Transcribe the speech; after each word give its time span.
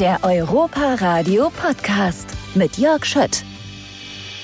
Der 0.00 0.20
Europa 0.22 0.94
Radio 0.94 1.50
Podcast 1.50 2.28
mit 2.54 2.78
Jörg 2.78 3.04
Schött. 3.04 3.42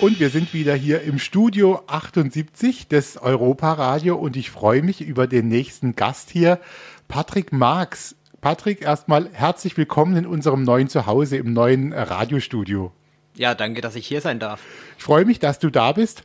Und 0.00 0.18
wir 0.18 0.28
sind 0.30 0.52
wieder 0.52 0.74
hier 0.74 1.02
im 1.02 1.20
Studio 1.20 1.80
78 1.86 2.88
des 2.88 3.16
Europa 3.18 3.74
Radio 3.74 4.16
und 4.16 4.34
ich 4.36 4.50
freue 4.50 4.82
mich 4.82 5.00
über 5.00 5.28
den 5.28 5.46
nächsten 5.46 5.94
Gast 5.94 6.30
hier, 6.30 6.58
Patrick 7.06 7.52
Marx. 7.52 8.16
Patrick, 8.40 8.82
erstmal 8.82 9.28
herzlich 9.32 9.76
willkommen 9.76 10.16
in 10.16 10.26
unserem 10.26 10.64
neuen 10.64 10.88
Zuhause, 10.88 11.36
im 11.36 11.52
neuen 11.52 11.92
Radiostudio. 11.92 12.90
Ja, 13.36 13.54
danke, 13.54 13.80
dass 13.80 13.94
ich 13.94 14.08
hier 14.08 14.20
sein 14.20 14.40
darf. 14.40 14.60
Ich 14.98 15.04
freue 15.04 15.24
mich, 15.24 15.38
dass 15.38 15.60
du 15.60 15.70
da 15.70 15.92
bist. 15.92 16.24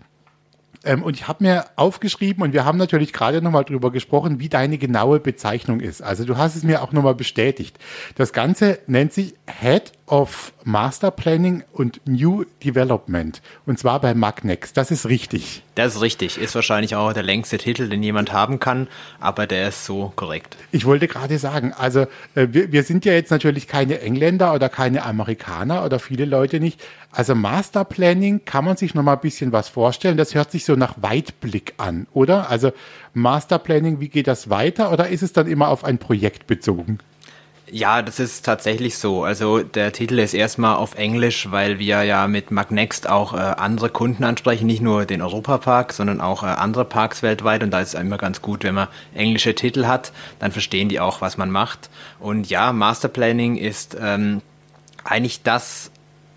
Ähm, 0.84 1.04
und 1.04 1.16
ich 1.16 1.28
habe 1.28 1.44
mir 1.44 1.66
aufgeschrieben 1.76 2.44
und 2.44 2.54
wir 2.54 2.66
haben 2.66 2.78
natürlich 2.78 3.12
gerade 3.12 3.42
nochmal 3.42 3.66
drüber 3.66 3.92
gesprochen, 3.92 4.40
wie 4.40 4.50
deine 4.50 4.78
genaue 4.78 5.20
Bezeichnung 5.20 5.80
ist. 5.80 6.02
Also 6.02 6.26
du 6.26 6.38
hast 6.38 6.56
es 6.56 6.64
mir 6.64 6.82
auch 6.82 6.92
nochmal 6.92 7.16
bestätigt. 7.16 7.78
Das 8.16 8.34
Ganze 8.34 8.80
nennt 8.88 9.14
sich 9.14 9.36
Head 9.46 9.92
of 10.10 10.54
Master 10.64 11.12
Planning 11.12 11.64
und 11.72 12.02
New 12.06 12.44
Development. 12.64 13.42
Und 13.66 13.80
zwar 13.80 14.02
bei 14.02 14.14
Magnex. 14.14 14.74
Das 14.74 14.92
ist 14.92 15.08
richtig. 15.08 15.64
Das 15.76 15.96
ist 15.96 16.02
richtig. 16.02 16.38
Ist 16.38 16.56
wahrscheinlich 16.56 16.96
auch 16.96 17.14
der 17.14 17.24
längste 17.24 17.58
Titel, 17.58 17.88
den 17.90 18.04
jemand 18.04 18.34
haben 18.34 18.60
kann, 18.60 18.88
aber 19.20 19.48
der 19.48 19.70
ist 19.70 19.86
so 19.86 20.12
korrekt. 20.16 20.58
Ich 20.72 20.86
wollte 20.86 21.08
gerade 21.08 21.38
sagen, 21.38 21.74
also 21.74 22.02
äh, 22.36 22.48
wir, 22.52 22.72
wir 22.72 22.84
sind 22.84 23.06
ja 23.06 23.14
jetzt 23.14 23.32
natürlich 23.32 23.68
keine 23.68 24.02
Engländer 24.02 24.54
oder 24.54 24.68
keine 24.68 25.06
Amerikaner 25.06 25.86
oder 25.86 26.00
viele 26.00 26.26
Leute 26.26 26.60
nicht. 26.60 26.82
Also 27.12 27.36
Master 27.36 27.86
Planning 27.86 28.46
kann 28.46 28.66
man 28.66 28.78
sich 28.78 28.94
noch 28.94 29.04
mal 29.04 29.14
ein 29.14 29.22
bisschen 29.22 29.52
was 29.52 29.70
vorstellen. 29.70 30.18
Das 30.18 30.36
hört 30.36 30.52
sich 30.52 30.66
so 30.66 30.76
nach 30.76 30.96
Weitblick 31.02 31.74
an, 31.78 32.08
oder? 32.14 32.50
Also 32.50 32.72
Master 33.14 33.60
Planning, 33.60 34.00
wie 34.00 34.10
geht 34.10 34.28
das 34.28 34.50
weiter 34.50 34.92
oder 34.92 35.10
ist 35.10 35.24
es 35.24 35.34
dann 35.34 35.48
immer 35.48 35.70
auf 35.70 35.84
ein 35.84 35.98
Projekt 35.98 36.48
bezogen? 36.48 37.00
Ja, 37.72 38.02
das 38.02 38.20
ist 38.20 38.46
tatsächlich 38.46 38.98
so. 38.98 39.24
Also 39.24 39.62
der 39.62 39.92
Titel 39.92 40.20
ist 40.20 40.34
erstmal 40.34 40.76
auf 40.76 40.96
Englisch, 40.96 41.52
weil 41.52 41.78
wir 41.78 42.04
ja 42.04 42.28
mit 42.28 42.52
Magnext 42.52 43.08
auch 43.08 43.34
äh, 43.34 43.38
andere 43.38 43.90
Kunden 43.90 44.24
ansprechen, 44.24 44.66
nicht 44.66 44.82
nur 44.82 45.06
den 45.06 45.22
Europapark, 45.22 45.94
sondern 45.94 46.20
auch 46.20 46.44
äh, 46.44 46.48
andere 46.48 46.86
Parks 46.86 47.22
weltweit. 47.22 47.62
Und 47.62 47.72
da 47.72 47.82
ist 47.82 47.94
es 47.94 48.00
immer 48.00 48.18
ganz 48.18 48.42
gut, 48.42 48.64
wenn 48.64 48.76
man 48.76 48.88
englische 49.14 49.54
Titel 49.54 49.86
hat, 49.86 50.12
dann 50.40 50.52
verstehen 50.52 50.90
die 50.90 51.00
auch, 51.00 51.22
was 51.22 51.38
man 51.38 51.52
macht. 51.52 51.90
Und 52.20 52.50
ja, 52.50 52.74
Masterplanning 52.74 53.56
ist 53.58 53.96
ähm, 54.00 54.42
eigentlich 55.04 55.44
das 55.44 55.92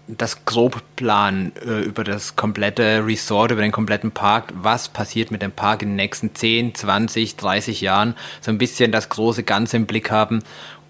das 0.09 0.45
Grobplan 0.45 1.53
äh, 1.65 1.81
über 1.81 2.03
das 2.05 2.35
komplette 2.37 3.07
Resort, 3.07 3.53
über 3.53 3.63
den 3.63 3.73
kompletten 3.73 4.11
Park, 4.11 4.53
was 4.55 4.89
passiert 4.89 5.31
mit 5.31 5.43
dem 5.43 5.53
Park 5.53 5.83
in 5.83 5.91
den 5.91 5.97
nächsten 5.97 6.35
10, 6.35 6.75
20, 6.75 7.37
30 7.37 7.81
Jahren, 7.81 8.15
so 8.41 8.51
ein 8.51 8.59
bisschen 8.59 8.91
das 8.91 9.09
große 9.09 9.45
Ganze 9.45 9.77
im 9.77 9.87
Blick 9.87 10.11
haben 10.11 10.43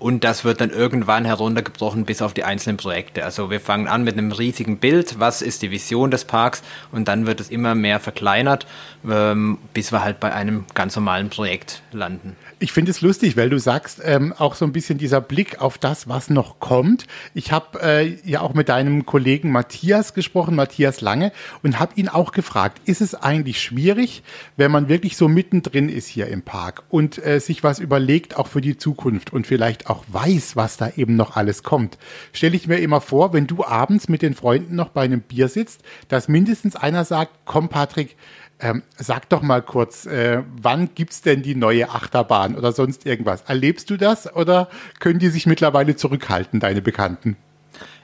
und 0.03 0.25
das 0.25 0.45
wird 0.45 0.61
dann 0.61 0.71
irgendwann 0.71 1.25
heruntergebrochen 1.25 2.05
bis 2.05 2.23
auf 2.23 2.35
die 2.35 2.43
einzelnen 2.43 2.77
Projekte. 2.77 3.25
Also 3.25 3.51
wir 3.51 3.61
fangen 3.61 3.87
an 3.87 4.03
mit 4.03 4.19
einem 4.19 4.33
riesigen 4.33 4.79
Bild, 4.79 5.21
was 5.21 5.43
ist 5.43 5.63
die 5.63 5.71
Vision 5.71 6.11
des 6.11 6.25
Parks 6.25 6.63
und 6.91 7.07
dann 7.07 7.27
wird 7.27 7.39
es 7.39 7.51
immer 7.51 7.77
mehr 7.77 8.01
verkleinert, 8.01 8.67
ähm, 9.09 9.59
bis 9.73 9.93
wir 9.93 10.03
halt 10.03 10.19
bei 10.19 10.33
einem 10.33 10.65
ganz 10.75 10.97
normalen 10.97 11.31
Projekt 11.31 11.83
landen. 11.93 12.37
Ich 12.63 12.71
finde 12.71 12.93
es 12.93 13.01
lustig, 13.01 13.37
weil 13.37 13.51
du 13.51 13.59
sagst, 13.59 14.01
ähm, 14.05 14.33
auch 14.39 14.55
so 14.55 14.65
ein 14.65 14.71
bisschen 14.71 14.97
dieser 14.97 15.21
Blick 15.21 15.61
auf 15.61 15.79
das, 15.79 16.09
was 16.09 16.31
noch 16.31 16.61
kommt. 16.61 17.09
Ich 17.35 17.51
habe 17.51 17.83
äh, 17.83 18.17
ja 18.25 18.41
auch 18.41 18.55
mit 18.55 18.69
deinem 18.69 19.05
Kollegen 19.05 19.51
Matthias 19.51 20.15
gesprochen, 20.15 20.55
Matthias 20.55 21.01
Lange, 21.01 21.33
und 21.65 21.81
habe 21.81 21.95
ihn 21.97 22.09
auch 22.09 22.31
gefragt, 22.31 22.81
ist 22.85 23.01
es 23.01 23.17
eigentlich 23.17 23.61
schwierig, 23.61 24.23
wenn 24.57 24.71
man 24.71 24.89
wirklich 24.89 25.17
so 25.17 25.27
mittendrin 25.27 25.89
ist 25.89 26.07
hier 26.07 26.29
im 26.29 26.43
Park 26.43 26.85
und 26.89 27.19
äh, 27.27 27.41
sich 27.41 27.65
was 27.65 27.81
überlegt, 27.81 28.37
auch 28.37 28.47
für 28.47 28.61
die 28.61 28.77
Zukunft 28.77 29.33
und 29.33 29.45
vielleicht 29.45 29.91
auch 29.91 30.05
weiß, 30.07 30.55
was 30.55 30.77
da 30.77 30.93
eben 30.95 31.17
noch 31.17 31.35
alles 31.35 31.65
kommt. 31.65 31.99
Stelle 32.33 32.55
ich 32.55 32.69
mir 32.69 32.79
immer 32.79 33.01
vor, 33.01 33.33
wenn 33.33 33.49
du 33.49 33.65
abends 33.65 34.09
mit 34.09 34.23
den 34.23 34.35
Freunden 34.35 34.77
noch 34.77 34.91
bei 34.91 35.03
einem 35.03 35.23
Bier 35.23 35.49
sitzt, 35.49 35.83
dass 36.07 36.29
mindestens 36.29 36.77
einer 36.77 37.05
sagt, 37.05 37.41
komm 37.45 37.69
Patrick, 37.69 38.17
ähm, 38.63 38.83
sag 38.97 39.29
doch 39.29 39.43
mal 39.43 39.61
kurz, 39.61 40.07
äh, 40.07 40.43
wann 40.61 40.95
gibt's 40.95 41.21
denn 41.21 41.43
die 41.43 41.57
neue 41.57 41.91
Achterbahn 41.91 42.57
oder 42.57 42.73
sonst 42.73 43.05
irgendwas? 43.05 43.43
Erlebst 43.43 43.91
du 43.91 43.97
das 43.97 44.33
oder 44.35 44.69
können 45.01 45.19
die 45.19 45.29
sich 45.29 45.47
mittlerweile 45.47 45.97
zurückhalten, 45.97 46.61
deine 46.61 46.81
Bekannten? 46.81 47.37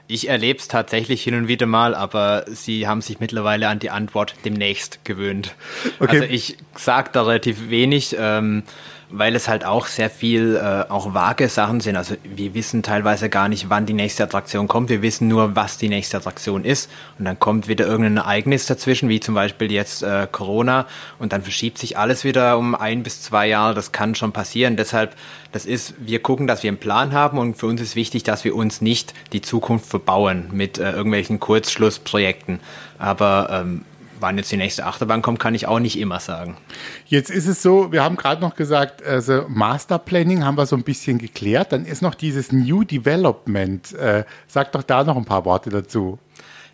Ich 0.07 0.27
erlebe 0.27 0.59
es 0.59 0.67
tatsächlich 0.67 1.23
hin 1.23 1.35
und 1.35 1.47
wieder 1.47 1.67
mal, 1.67 1.95
aber 1.95 2.43
sie 2.47 2.87
haben 2.87 3.01
sich 3.01 3.19
mittlerweile 3.19 3.67
an 3.67 3.79
die 3.79 3.91
Antwort 3.91 4.33
demnächst 4.43 5.05
gewöhnt. 5.05 5.55
Okay. 5.99 6.21
Also 6.21 6.23
ich 6.23 6.57
sage 6.75 7.11
da 7.13 7.21
relativ 7.21 7.69
wenig. 7.69 8.15
Ähm, 8.19 8.63
weil 9.11 9.35
es 9.35 9.47
halt 9.47 9.65
auch 9.65 9.87
sehr 9.87 10.09
viel 10.09 10.55
äh, 10.55 10.89
auch 10.89 11.13
vage 11.13 11.49
Sachen 11.49 11.79
sind. 11.79 11.95
Also 11.95 12.15
wir 12.23 12.53
wissen 12.53 12.83
teilweise 12.83 13.29
gar 13.29 13.49
nicht, 13.49 13.69
wann 13.69 13.85
die 13.85 13.93
nächste 13.93 14.23
Attraktion 14.23 14.67
kommt. 14.67 14.89
Wir 14.89 15.01
wissen 15.01 15.27
nur, 15.27 15.55
was 15.55 15.77
die 15.77 15.89
nächste 15.89 16.17
Attraktion 16.17 16.63
ist. 16.63 16.89
Und 17.17 17.25
dann 17.25 17.39
kommt 17.39 17.67
wieder 17.67 17.85
irgendein 17.85 18.17
Ereignis 18.17 18.67
dazwischen, 18.67 19.09
wie 19.09 19.19
zum 19.19 19.33
Beispiel 19.33 19.71
jetzt 19.71 20.03
äh, 20.03 20.27
Corona. 20.31 20.85
Und 21.17 21.33
dann 21.33 21.41
verschiebt 21.41 21.79
sich 21.79 21.97
alles 21.97 22.23
wieder 22.23 22.57
um 22.57 22.75
ein 22.75 23.01
bis 23.01 23.23
zwei 23.23 23.47
Jahre. 23.47 23.73
Das 23.73 23.91
kann 23.91 24.13
schon 24.13 24.31
passieren. 24.31 24.75
Deshalb, 24.75 25.15
das 25.51 25.65
ist, 25.65 25.95
wir 25.99 26.21
gucken, 26.21 26.45
dass 26.45 26.61
wir 26.61 26.69
einen 26.69 26.77
Plan 26.77 27.11
haben. 27.11 27.39
Und 27.39 27.55
für 27.55 27.65
uns 27.65 27.81
ist 27.81 27.95
wichtig, 27.95 28.23
dass 28.23 28.43
wir 28.43 28.55
uns 28.55 28.79
nicht 28.79 29.15
die 29.33 29.41
Zukunft 29.41 29.87
verbauen 29.87 30.49
mit 30.51 30.77
äh, 30.77 30.91
irgendwelchen 30.91 31.39
Kurzschlussprojekten. 31.39 32.59
Aber 32.99 33.49
ähm, 33.51 33.85
wann 34.19 34.37
jetzt 34.37 34.51
die 34.51 34.57
nächste 34.57 34.85
Achterbahn 34.85 35.21
kommt, 35.21 35.39
kann 35.39 35.55
ich 35.55 35.67
auch 35.67 35.79
nicht 35.79 35.99
immer 35.99 36.19
sagen. 36.19 36.57
Jetzt 37.05 37.29
ist 37.29 37.47
es 37.47 37.61
so, 37.61 37.91
wir 37.91 38.03
haben 38.03 38.15
gerade 38.15 38.41
noch 38.41 38.55
gesagt, 38.55 39.05
also 39.05 39.45
Master 39.47 39.99
Planning 39.99 40.43
haben 40.43 40.57
wir 40.57 40.65
so 40.65 40.75
ein 40.75 40.83
bisschen 40.83 41.17
geklärt. 41.17 41.71
Dann 41.71 41.85
ist 41.85 42.01
noch 42.01 42.15
dieses 42.15 42.51
New 42.51 42.83
Development. 42.83 43.93
Äh, 43.93 44.25
sag 44.47 44.71
doch 44.71 44.83
da 44.83 45.03
noch 45.03 45.17
ein 45.17 45.25
paar 45.25 45.45
Worte 45.45 45.69
dazu. 45.69 46.19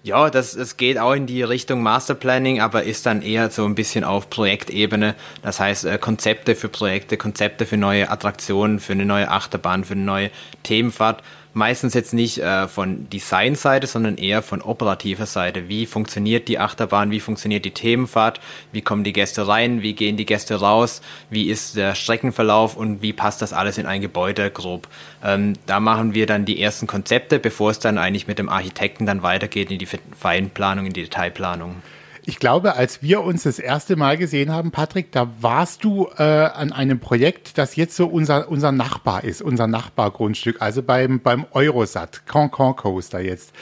Ja, 0.05 0.29
das, 0.29 0.55
es 0.55 0.77
geht 0.77 0.99
auch 0.99 1.13
in 1.13 1.25
die 1.25 1.41
Richtung 1.41 1.81
Master 1.81 2.13
Planning, 2.13 2.61
aber 2.61 2.83
ist 2.83 3.07
dann 3.07 3.23
eher 3.23 3.49
so 3.49 3.65
ein 3.65 3.73
bisschen 3.73 4.03
auf 4.03 4.29
Projektebene. 4.29 5.15
Das 5.41 5.59
heißt, 5.59 5.85
äh, 5.85 5.97
Konzepte 5.97 6.55
für 6.55 6.69
Projekte, 6.69 7.17
Konzepte 7.17 7.65
für 7.65 7.77
neue 7.77 8.11
Attraktionen, 8.11 8.79
für 8.79 8.93
eine 8.93 9.05
neue 9.05 9.31
Achterbahn, 9.31 9.83
für 9.83 9.93
eine 9.93 10.03
neue 10.03 10.29
Themenfahrt 10.61 11.23
meistens 11.55 11.93
jetzt 11.93 12.13
nicht 12.13 12.37
äh, 12.37 12.67
von 12.67 13.09
Designseite, 13.09 13.87
sondern 13.87 14.17
eher 14.17 14.43
von 14.43 14.61
operativer 14.61 15.25
Seite. 15.25 15.69
Wie 15.69 15.85
funktioniert 15.85 16.47
die 16.47 16.59
Achterbahn, 16.59 17.11
wie 17.11 17.21
funktioniert 17.21 17.65
die 17.65 17.71
Themenfahrt, 17.71 18.41
wie 18.71 18.81
kommen 18.81 19.03
die 19.03 19.13
Gäste 19.13 19.47
rein, 19.47 19.81
wie 19.81 19.93
gehen 19.93 20.17
die 20.17 20.25
Gäste 20.25 20.55
raus, 20.55 21.01
wie 21.29 21.49
ist 21.49 21.77
der 21.77 21.95
Streckenverlauf 21.95 22.75
und 22.75 23.01
wie 23.01 23.13
passt 23.13 23.41
das 23.41 23.53
alles 23.53 23.77
in 23.77 23.85
ein 23.85 24.01
Gebäude 24.01 24.51
grob. 24.51 24.87
Ähm, 25.23 25.53
da 25.65 25.79
machen 25.79 26.13
wir 26.13 26.25
dann 26.25 26.45
die 26.45 26.61
ersten 26.61 26.87
Konzepte, 26.87 27.39
bevor 27.39 27.71
es 27.71 27.79
dann 27.79 27.97
eigentlich 27.97 28.27
mit 28.27 28.37
dem 28.37 28.49
Architekten 28.49 29.05
dann 29.05 29.23
weitergeht 29.23 29.71
in 29.71 29.79
die 29.79 29.87
Feinplanung, 30.19 30.85
in 30.85 30.93
die 30.93 31.03
Detailplanung. 31.03 31.81
Ich 32.27 32.39
glaube, 32.39 32.75
als 32.75 33.03
wir 33.03 33.21
uns 33.21 33.43
das 33.43 33.59
erste 33.59 33.95
Mal 33.95 34.17
gesehen 34.17 34.51
haben, 34.51 34.71
Patrick, 34.71 35.11
da 35.11 35.29
warst 35.41 35.83
du 35.83 36.09
äh, 36.17 36.23
an 36.23 36.71
einem 36.71 36.99
Projekt, 36.99 37.59
das 37.59 37.75
jetzt 37.75 37.95
so 37.95 38.07
unser, 38.07 38.49
unser 38.49 38.71
Nachbar 38.71 39.23
ist, 39.23 39.43
unser 39.43 39.67
Nachbargrundstück, 39.67 40.59
also 40.59 40.81
beim, 40.81 41.19
beim 41.19 41.45
Eurosat, 41.51 42.25
Cancun 42.25 42.75
Coaster 42.75 43.19
jetzt. 43.19 43.53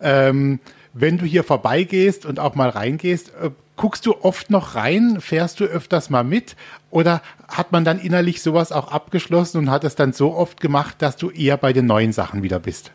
Ähm, 0.00 0.60
wenn 0.94 1.18
du 1.18 1.24
hier 1.24 1.42
vorbeigehst 1.42 2.24
und 2.24 2.38
auch 2.38 2.54
mal 2.54 2.68
reingehst, 2.68 3.32
äh, 3.42 3.50
guckst 3.76 4.06
du 4.06 4.14
oft 4.22 4.50
noch 4.50 4.76
rein, 4.76 5.20
fährst 5.20 5.58
du 5.58 5.64
öfters 5.64 6.08
mal 6.08 6.22
mit 6.22 6.54
oder 6.90 7.22
hat 7.48 7.72
man 7.72 7.84
dann 7.84 7.98
innerlich 7.98 8.40
sowas 8.40 8.70
auch 8.70 8.92
abgeschlossen 8.92 9.58
und 9.58 9.70
hat 9.70 9.82
es 9.82 9.96
dann 9.96 10.12
so 10.12 10.32
oft 10.32 10.60
gemacht, 10.60 10.96
dass 11.00 11.16
du 11.16 11.30
eher 11.30 11.56
bei 11.56 11.72
den 11.72 11.86
neuen 11.86 12.12
Sachen 12.12 12.44
wieder 12.44 12.60
bist? 12.60 12.92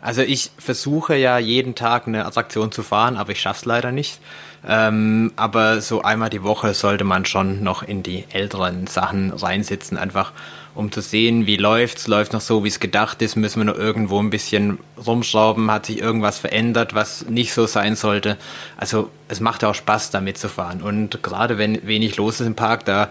Also 0.00 0.22
ich 0.22 0.50
versuche 0.58 1.16
ja 1.16 1.38
jeden 1.38 1.74
Tag 1.74 2.06
eine 2.06 2.26
Attraktion 2.26 2.72
zu 2.72 2.82
fahren, 2.82 3.16
aber 3.16 3.32
ich 3.32 3.40
schaff's 3.40 3.64
leider 3.64 3.92
nicht. 3.92 4.20
Ähm, 4.66 5.32
aber 5.36 5.80
so 5.80 6.02
einmal 6.02 6.30
die 6.30 6.42
Woche 6.42 6.74
sollte 6.74 7.04
man 7.04 7.24
schon 7.24 7.62
noch 7.62 7.82
in 7.82 8.02
die 8.02 8.24
älteren 8.32 8.86
Sachen 8.86 9.32
reinsitzen, 9.32 9.98
einfach 9.98 10.32
um 10.74 10.90
zu 10.90 11.02
sehen, 11.02 11.46
wie 11.46 11.56
läuft's, 11.56 12.06
läuft 12.06 12.32
noch 12.32 12.40
so, 12.40 12.64
wie 12.64 12.68
es 12.68 12.80
gedacht 12.80 13.20
ist, 13.20 13.36
müssen 13.36 13.60
wir 13.60 13.64
noch 13.64 13.78
irgendwo 13.78 14.18
ein 14.20 14.30
bisschen 14.30 14.78
rumschrauben, 15.04 15.70
hat 15.70 15.86
sich 15.86 15.98
irgendwas 15.98 16.38
verändert, 16.38 16.94
was 16.94 17.28
nicht 17.28 17.52
so 17.52 17.66
sein 17.66 17.94
sollte. 17.94 18.38
Also 18.76 19.10
es 19.28 19.40
macht 19.40 19.62
ja 19.62 19.70
auch 19.70 19.74
Spaß, 19.74 20.10
damit 20.10 20.38
zu 20.38 20.48
fahren. 20.48 20.80
Und 20.80 21.22
gerade 21.22 21.58
wenn 21.58 21.86
wenig 21.86 22.16
los 22.16 22.40
ist 22.40 22.46
im 22.46 22.54
Park, 22.54 22.86
da 22.86 23.10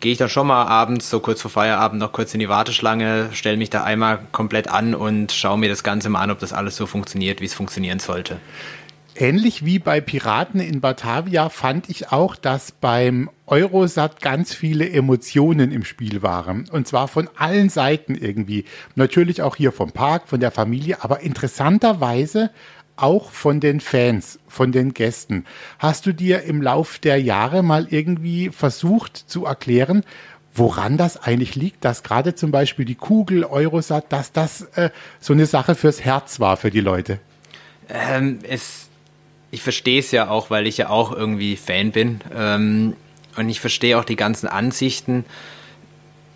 gehe 0.00 0.10
ich 0.10 0.18
dann 0.18 0.28
schon 0.28 0.48
mal 0.48 0.64
abends, 0.64 1.08
so 1.08 1.20
kurz 1.20 1.40
vor 1.40 1.52
Feierabend, 1.52 2.00
noch 2.00 2.10
kurz 2.10 2.34
in 2.34 2.40
die 2.40 2.48
Warteschlange, 2.48 3.28
stelle 3.32 3.56
mich 3.56 3.70
da 3.70 3.84
einmal 3.84 4.18
komplett 4.32 4.66
an 4.66 4.96
und 4.96 5.30
schaue 5.30 5.58
mir 5.58 5.68
das 5.68 5.84
Ganze 5.84 6.08
mal 6.08 6.20
an, 6.20 6.32
ob 6.32 6.40
das 6.40 6.52
alles 6.52 6.74
so 6.74 6.86
funktioniert, 6.86 7.40
wie 7.40 7.44
es 7.44 7.54
funktionieren 7.54 8.00
sollte. 8.00 8.40
Ähnlich 9.14 9.64
wie 9.64 9.78
bei 9.78 10.00
Piraten 10.00 10.58
in 10.58 10.80
Batavia 10.80 11.50
fand 11.50 11.90
ich 11.90 12.12
auch, 12.12 12.34
dass 12.34 12.72
beim 12.72 13.28
Eurosat 13.46 14.22
ganz 14.22 14.54
viele 14.54 14.88
Emotionen 14.88 15.70
im 15.70 15.84
Spiel 15.84 16.22
waren. 16.22 16.66
Und 16.70 16.88
zwar 16.88 17.08
von 17.08 17.28
allen 17.36 17.68
Seiten 17.68 18.14
irgendwie. 18.14 18.64
Natürlich 18.94 19.42
auch 19.42 19.56
hier 19.56 19.70
vom 19.72 19.92
Park, 19.92 20.28
von 20.28 20.40
der 20.40 20.50
Familie, 20.50 21.04
aber 21.04 21.20
interessanterweise 21.20 22.50
auch 22.96 23.30
von 23.30 23.60
den 23.60 23.80
Fans, 23.80 24.38
von 24.48 24.72
den 24.72 24.94
Gästen. 24.94 25.44
Hast 25.78 26.06
du 26.06 26.12
dir 26.12 26.42
im 26.42 26.62
Lauf 26.62 26.98
der 26.98 27.20
Jahre 27.20 27.62
mal 27.62 27.88
irgendwie 27.90 28.50
versucht 28.50 29.16
zu 29.16 29.44
erklären, 29.44 30.04
woran 30.54 30.96
das 30.96 31.22
eigentlich 31.22 31.54
liegt, 31.54 31.84
dass 31.84 32.02
gerade 32.02 32.34
zum 32.34 32.50
Beispiel 32.50 32.84
die 32.84 32.94
Kugel 32.94 33.44
Eurosat, 33.44 34.12
dass 34.12 34.32
das 34.32 34.62
äh, 34.74 34.90
so 35.20 35.32
eine 35.32 35.46
Sache 35.46 35.74
fürs 35.74 36.02
Herz 36.02 36.40
war 36.40 36.56
für 36.56 36.70
die 36.70 36.80
Leute? 36.80 37.18
Ähm, 37.88 38.38
es, 38.42 38.88
ich 39.52 39.62
verstehe 39.62 40.00
es 40.00 40.10
ja 40.10 40.28
auch, 40.28 40.50
weil 40.50 40.66
ich 40.66 40.78
ja 40.78 40.88
auch 40.88 41.12
irgendwie 41.12 41.56
Fan 41.56 41.92
bin. 41.92 42.20
Ähm, 42.34 42.96
und 43.36 43.48
ich 43.48 43.60
verstehe 43.60 43.98
auch 43.98 44.04
die 44.04 44.16
ganzen 44.16 44.48
Ansichten, 44.48 45.24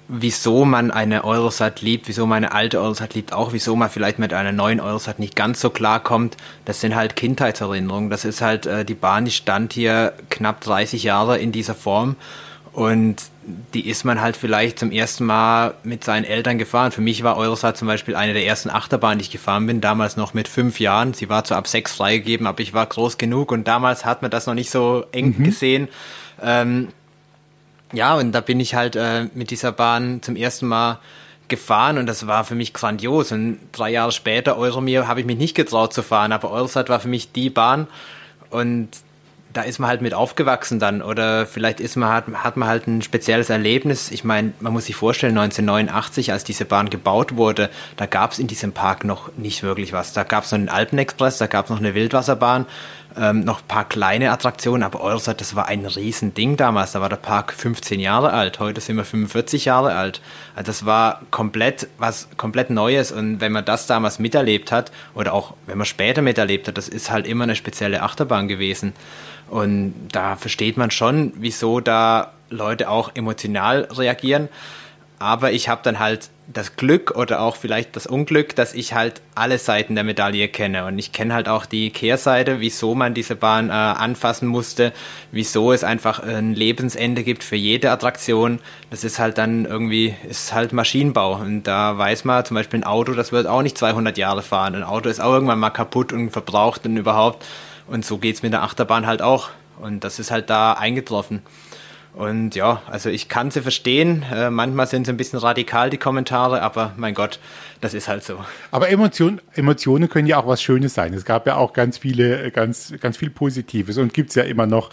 wieso 0.09 0.67
man 0.67 0.91
eine 0.91 1.25
Eurosat 1.25 1.81
liebt, 1.81 2.09
wieso 2.09 2.27
man 2.27 2.45
eine 2.45 2.53
alte 2.53 2.79
Eurosat 2.79 3.15
liebt, 3.15 3.33
auch 3.33 3.55
wieso 3.55 3.75
man 3.75 3.91
vielleicht 3.91 4.19
mit 4.19 4.35
einer 4.35 4.53
neuen 4.53 4.81
Eurosat 4.81 5.19
nicht 5.19 5.35
ganz 5.35 5.61
so 5.61 5.71
klar 5.71 6.01
kommt. 6.01 6.37
Das 6.67 6.81
sind 6.83 6.95
halt 6.95 7.17
Kindheitserinnerungen. 7.17 8.11
Das 8.11 8.27
ist 8.27 8.43
halt, 8.43 8.67
äh, 8.67 8.85
die 8.85 8.95
Bahn, 8.95 9.25
die 9.25 9.31
stand 9.31 9.73
hier 9.73 10.13
knapp 10.29 10.61
30 10.61 11.03
Jahre 11.03 11.39
in 11.39 11.53
dieser 11.53 11.75
Form 11.75 12.17
und 12.73 13.17
die 13.75 13.89
ist 13.89 14.05
man 14.05 14.21
halt 14.21 14.37
vielleicht 14.37 14.79
zum 14.79 14.91
ersten 14.91 15.25
Mal 15.25 15.75
mit 15.85 16.03
seinen 16.03 16.25
Eltern 16.25 16.59
gefahren. 16.59 16.91
Für 16.91 17.01
mich 17.01 17.23
war 17.23 17.37
Eurosat 17.37 17.77
zum 17.77 17.87
Beispiel 17.87 18.17
eine 18.17 18.33
der 18.33 18.45
ersten 18.45 18.71
Achterbahnen, 18.71 19.19
die 19.19 19.25
ich 19.25 19.31
gefahren 19.31 19.67
bin, 19.67 19.81
damals 19.81 20.17
noch 20.17 20.35
mit 20.35 20.49
fünf 20.49 20.81
Jahren. 20.81 21.15
Sie 21.15 21.29
war 21.29 21.45
zwar 21.45 21.59
ab 21.59 21.69
sechs 21.69 21.93
freigegeben, 21.93 22.47
aber 22.47 22.61
ich 22.61 22.75
war 22.75 22.85
groß 22.85 23.19
genug 23.19 23.53
und 23.53 23.69
damals 23.69 24.05
hat 24.05 24.23
man 24.23 24.31
das 24.31 24.47
noch 24.47 24.55
nicht 24.55 24.71
so 24.71 25.05
eng 25.13 25.37
mhm. 25.39 25.45
gesehen. 25.45 25.89
Ähm, 26.43 26.89
ja, 27.93 28.15
und 28.15 28.33
da 28.33 28.41
bin 28.41 28.59
ich 28.59 28.75
halt 28.75 28.97
äh, 28.97 29.29
mit 29.35 29.51
dieser 29.51 29.71
Bahn 29.71 30.23
zum 30.23 30.35
ersten 30.35 30.67
Mal 30.67 30.99
gefahren 31.49 31.99
und 31.99 32.07
das 32.07 32.27
war 32.27 32.45
für 32.45 32.57
mich 32.57 32.73
grandios. 32.73 33.31
Und 33.31 33.61
drei 33.71 33.91
Jahre 33.91 34.11
später, 34.11 34.59
Euromir, 34.59 35.07
habe 35.07 35.21
ich 35.21 35.27
mich 35.27 35.39
nicht 35.39 35.55
getraut 35.55 35.93
zu 35.93 36.03
fahren, 36.03 36.33
aber 36.33 36.51
Eurosat 36.51 36.89
war 36.89 36.99
für 36.99 37.09
mich 37.09 37.31
die 37.31 37.51
Bahn. 37.51 37.87
Und 38.51 38.89
da 39.57 39.63
ist 39.63 39.79
man 39.79 39.89
halt 39.89 40.03
mit 40.03 40.13
aufgewachsen 40.13 40.79
dann 40.79 41.01
oder 41.01 41.47
vielleicht 41.47 41.81
ist 41.81 41.97
man, 41.97 42.13
hat, 42.13 42.25
hat 42.35 42.59
man 42.59 42.69
halt 42.69 42.87
ein 42.87 43.01
spezielles 43.01 43.49
Erlebnis. 43.49 44.11
Ich 44.11 44.23
meine, 44.23 44.53
man 44.61 44.75
muss 44.75 44.85
sich 44.85 44.97
vorstellen, 44.97 45.39
1989, 45.39 46.31
als 46.33 46.45
diese 46.45 46.67
Bahn 46.67 46.91
gebaut 46.91 47.37
wurde, 47.37 47.71
da 47.97 48.05
gab 48.05 48.33
es 48.33 48.39
in 48.39 48.49
diesem 48.49 48.73
Park 48.73 49.05
noch 49.05 49.31
nicht 49.37 49.63
wirklich 49.63 49.95
was. 49.95 50.13
Da 50.13 50.25
gab 50.25 50.45
es 50.45 50.53
noch 50.53 50.59
einen 50.59 50.69
Alpenexpress, 50.69 51.39
da 51.39 51.47
gab 51.47 51.67
es 51.67 51.71
noch 51.71 51.79
eine 51.79 51.95
Wildwasserbahn, 51.95 52.67
ähm, 53.19 53.41
noch 53.41 53.61
ein 53.61 53.67
paar 53.69 53.89
kleine 53.89 54.31
Attraktionen, 54.31 54.83
aber 54.83 55.01
Eurosat, 55.01 55.41
das 55.41 55.55
war 55.55 55.67
ein 55.67 55.87
Riesending 55.87 56.57
damals. 56.57 56.93
Da 56.93 57.01
war 57.01 57.09
der 57.09 57.17
Park 57.17 57.53
15 57.53 58.01
Jahre 58.01 58.33
alt, 58.33 58.59
heute 58.59 58.81
sind 58.81 58.97
wir 58.97 59.05
45 59.05 59.65
Jahre 59.65 59.95
alt. 59.95 60.21
Also 60.55 60.67
das 60.67 60.87
war 60.87 61.21
komplett 61.31 61.89
was 61.99 62.29
komplett 62.37 62.71
Neues 62.71 63.13
und 63.13 63.41
wenn 63.41 63.53
man 63.53 63.65
das 63.65 63.87
damals 63.87 64.19
miterlebt 64.19 64.73
hat 64.73 64.93
oder 65.15 65.33
auch 65.33 65.55
wenn 65.67 65.79
man 65.79 65.87
später 65.87 66.23
miterlebt 66.23 66.69
hat, 66.69 66.79
das 66.79 66.89
ist 66.89 67.11
halt 67.11 67.27
immer 67.27 67.45
eine 67.45 67.57
spezielle 67.57 68.03
Achterbahn 68.03 68.49
gewesen. 68.49 68.93
Und 69.49 69.95
da 70.13 70.37
versteht 70.37 70.77
man 70.77 70.91
schon, 70.91 71.33
wieso 71.37 71.81
da 71.81 72.33
Leute 72.51 72.89
auch 72.89 73.13
emotional 73.15 73.89
reagieren. 73.93 74.49
Aber 75.19 75.53
ich 75.53 75.69
habe 75.69 75.81
dann 75.85 75.99
halt 75.99 76.31
das 76.53 76.77
Glück 76.77 77.13
oder 77.17 77.41
auch 77.41 77.57
vielleicht 77.57 77.97
das 77.97 78.07
Unglück, 78.07 78.55
dass 78.55 78.73
ich 78.73 78.95
halt 78.95 79.21
alle 79.35 79.59
Seiten 79.59 79.95
der 79.97 80.05
Medaille 80.05 80.49
kenne. 80.49 80.85
Und 80.85 80.99
ich 80.99 81.13
kenne 81.13 81.35
halt 81.35 81.49
auch 81.49 81.67
die 81.67 81.91
Kehrseite, 81.91 82.61
wieso 82.61 82.95
man 82.95 83.15
diese 83.15 83.35
Bahn 83.35 83.69
äh, 83.69 83.73
anfassen 83.73 84.47
musste, 84.47 84.93
wieso 85.33 85.73
es 85.73 85.83
einfach 85.83 86.21
ein 86.21 86.55
Lebensende 86.55 87.25
gibt 87.25 87.43
für 87.43 87.57
jede 87.57 87.91
Attraktion. 87.91 88.61
Das 88.91 89.03
ist 89.03 89.19
halt 89.19 89.39
dann 89.39 89.65
irgendwie, 89.65 90.15
ist 90.29 90.53
halt 90.53 90.73
Maschinenbau. 90.73 91.35
Und 91.35 91.65
da 91.65 91.99
weiß 91.99 92.25
man 92.25 92.45
zum 92.45 92.55
Beispiel 92.55 92.81
ein 92.81 92.85
Auto, 92.85 93.13
das 93.13 93.33
wird 93.33 93.47
auch 93.47 93.63
nicht 93.63 93.77
200 93.77 94.17
Jahre 94.17 94.43
fahren. 94.43 94.77
Ein 94.77 94.85
Auto 94.85 95.09
ist 95.09 95.21
auch 95.21 95.33
irgendwann 95.33 95.59
mal 95.59 95.71
kaputt 95.71 96.13
und 96.13 96.31
verbraucht 96.31 96.87
und 96.87 96.97
überhaupt. 96.97 97.45
Und 97.89 98.05
so 98.05 98.19
geht 98.19 98.37
es 98.37 98.43
mit 98.43 98.53
der 98.53 98.63
Achterbahn 98.63 99.07
halt 99.07 99.21
auch. 99.21 99.51
Und 99.81 100.05
das 100.05 100.19
ist 100.19 100.31
halt 100.31 100.49
da 100.49 100.73
eingetroffen. 100.73 101.43
Und 102.17 102.55
ja, 102.55 102.81
also 102.87 103.11
ich 103.11 103.29
kann 103.29 103.51
sie 103.51 103.61
verstehen. 103.61 104.25
Äh, 104.33 104.49
manchmal 104.49 104.87
sind 104.87 105.05
sie 105.05 105.13
ein 105.13 105.19
bisschen 105.19 105.39
radikal, 105.39 105.91
die 105.91 105.99
Kommentare, 105.99 106.63
aber 106.63 106.95
mein 106.97 107.13
Gott, 107.13 107.39
das 107.83 107.93
ist 107.93 108.09
halt 108.09 108.25
so. 108.25 108.43
Aber 108.71 108.89
Emotion, 108.89 109.43
Emotionen 109.53 110.09
können 110.09 110.27
ja 110.27 110.39
auch 110.39 110.47
was 110.47 110.63
Schönes 110.63 110.95
sein. 110.95 111.13
Es 111.13 111.27
gab 111.27 111.47
ja 111.47 111.57
auch 111.57 111.75
ganz 111.75 111.99
viele, 111.99 112.51
ganz, 112.53 112.95
ganz 113.03 113.19
viel 113.19 113.29
Positives 113.29 113.99
und 113.99 114.15
gibt 114.15 114.31
es 114.31 114.35
ja 114.35 114.45
immer 114.45 114.67
noch. 114.67 114.89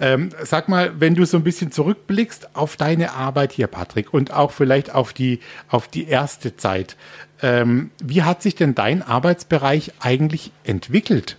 Ähm, 0.00 0.30
sag 0.42 0.68
mal, 0.68 0.92
wenn 0.98 1.14
du 1.14 1.24
so 1.26 1.36
ein 1.36 1.44
bisschen 1.44 1.70
zurückblickst 1.70 2.56
auf 2.56 2.76
deine 2.76 3.12
Arbeit 3.12 3.52
hier, 3.52 3.68
Patrick, 3.68 4.12
und 4.12 4.32
auch 4.32 4.50
vielleicht 4.50 4.92
auf 4.92 5.12
die, 5.12 5.38
auf 5.68 5.86
die 5.86 6.08
erste 6.08 6.56
Zeit. 6.56 6.96
Ähm, 7.40 7.92
wie 8.02 8.24
hat 8.24 8.42
sich 8.42 8.56
denn 8.56 8.74
dein 8.74 9.00
Arbeitsbereich 9.02 9.92
eigentlich 10.00 10.50
entwickelt? 10.64 11.36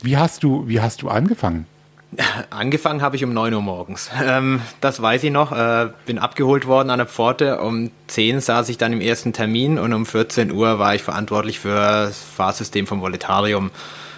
Wie 0.00 0.16
hast 0.16 0.44
du, 0.44 0.68
wie 0.68 0.80
hast 0.80 1.02
du 1.02 1.08
angefangen? 1.08 1.66
Angefangen 2.50 3.02
habe 3.02 3.16
ich 3.16 3.24
um 3.24 3.32
9 3.32 3.52
Uhr 3.54 3.62
morgens. 3.62 4.10
Ähm, 4.22 4.60
das 4.80 5.00
weiß 5.00 5.24
ich 5.24 5.30
noch. 5.30 5.52
Äh, 5.52 5.90
bin 6.06 6.18
abgeholt 6.18 6.66
worden 6.66 6.90
an 6.90 6.98
der 6.98 7.06
Pforte. 7.06 7.60
Um 7.60 7.90
10 8.06 8.40
saß 8.40 8.68
ich 8.70 8.78
dann 8.78 8.92
im 8.92 9.00
ersten 9.00 9.32
Termin 9.32 9.78
und 9.78 9.92
um 9.92 10.06
14 10.06 10.50
Uhr 10.52 10.78
war 10.78 10.94
ich 10.94 11.02
verantwortlich 11.02 11.60
für 11.60 11.74
das 11.74 12.18
Fahrsystem 12.22 12.86
vom 12.86 13.00
Voletarium. 13.00 13.70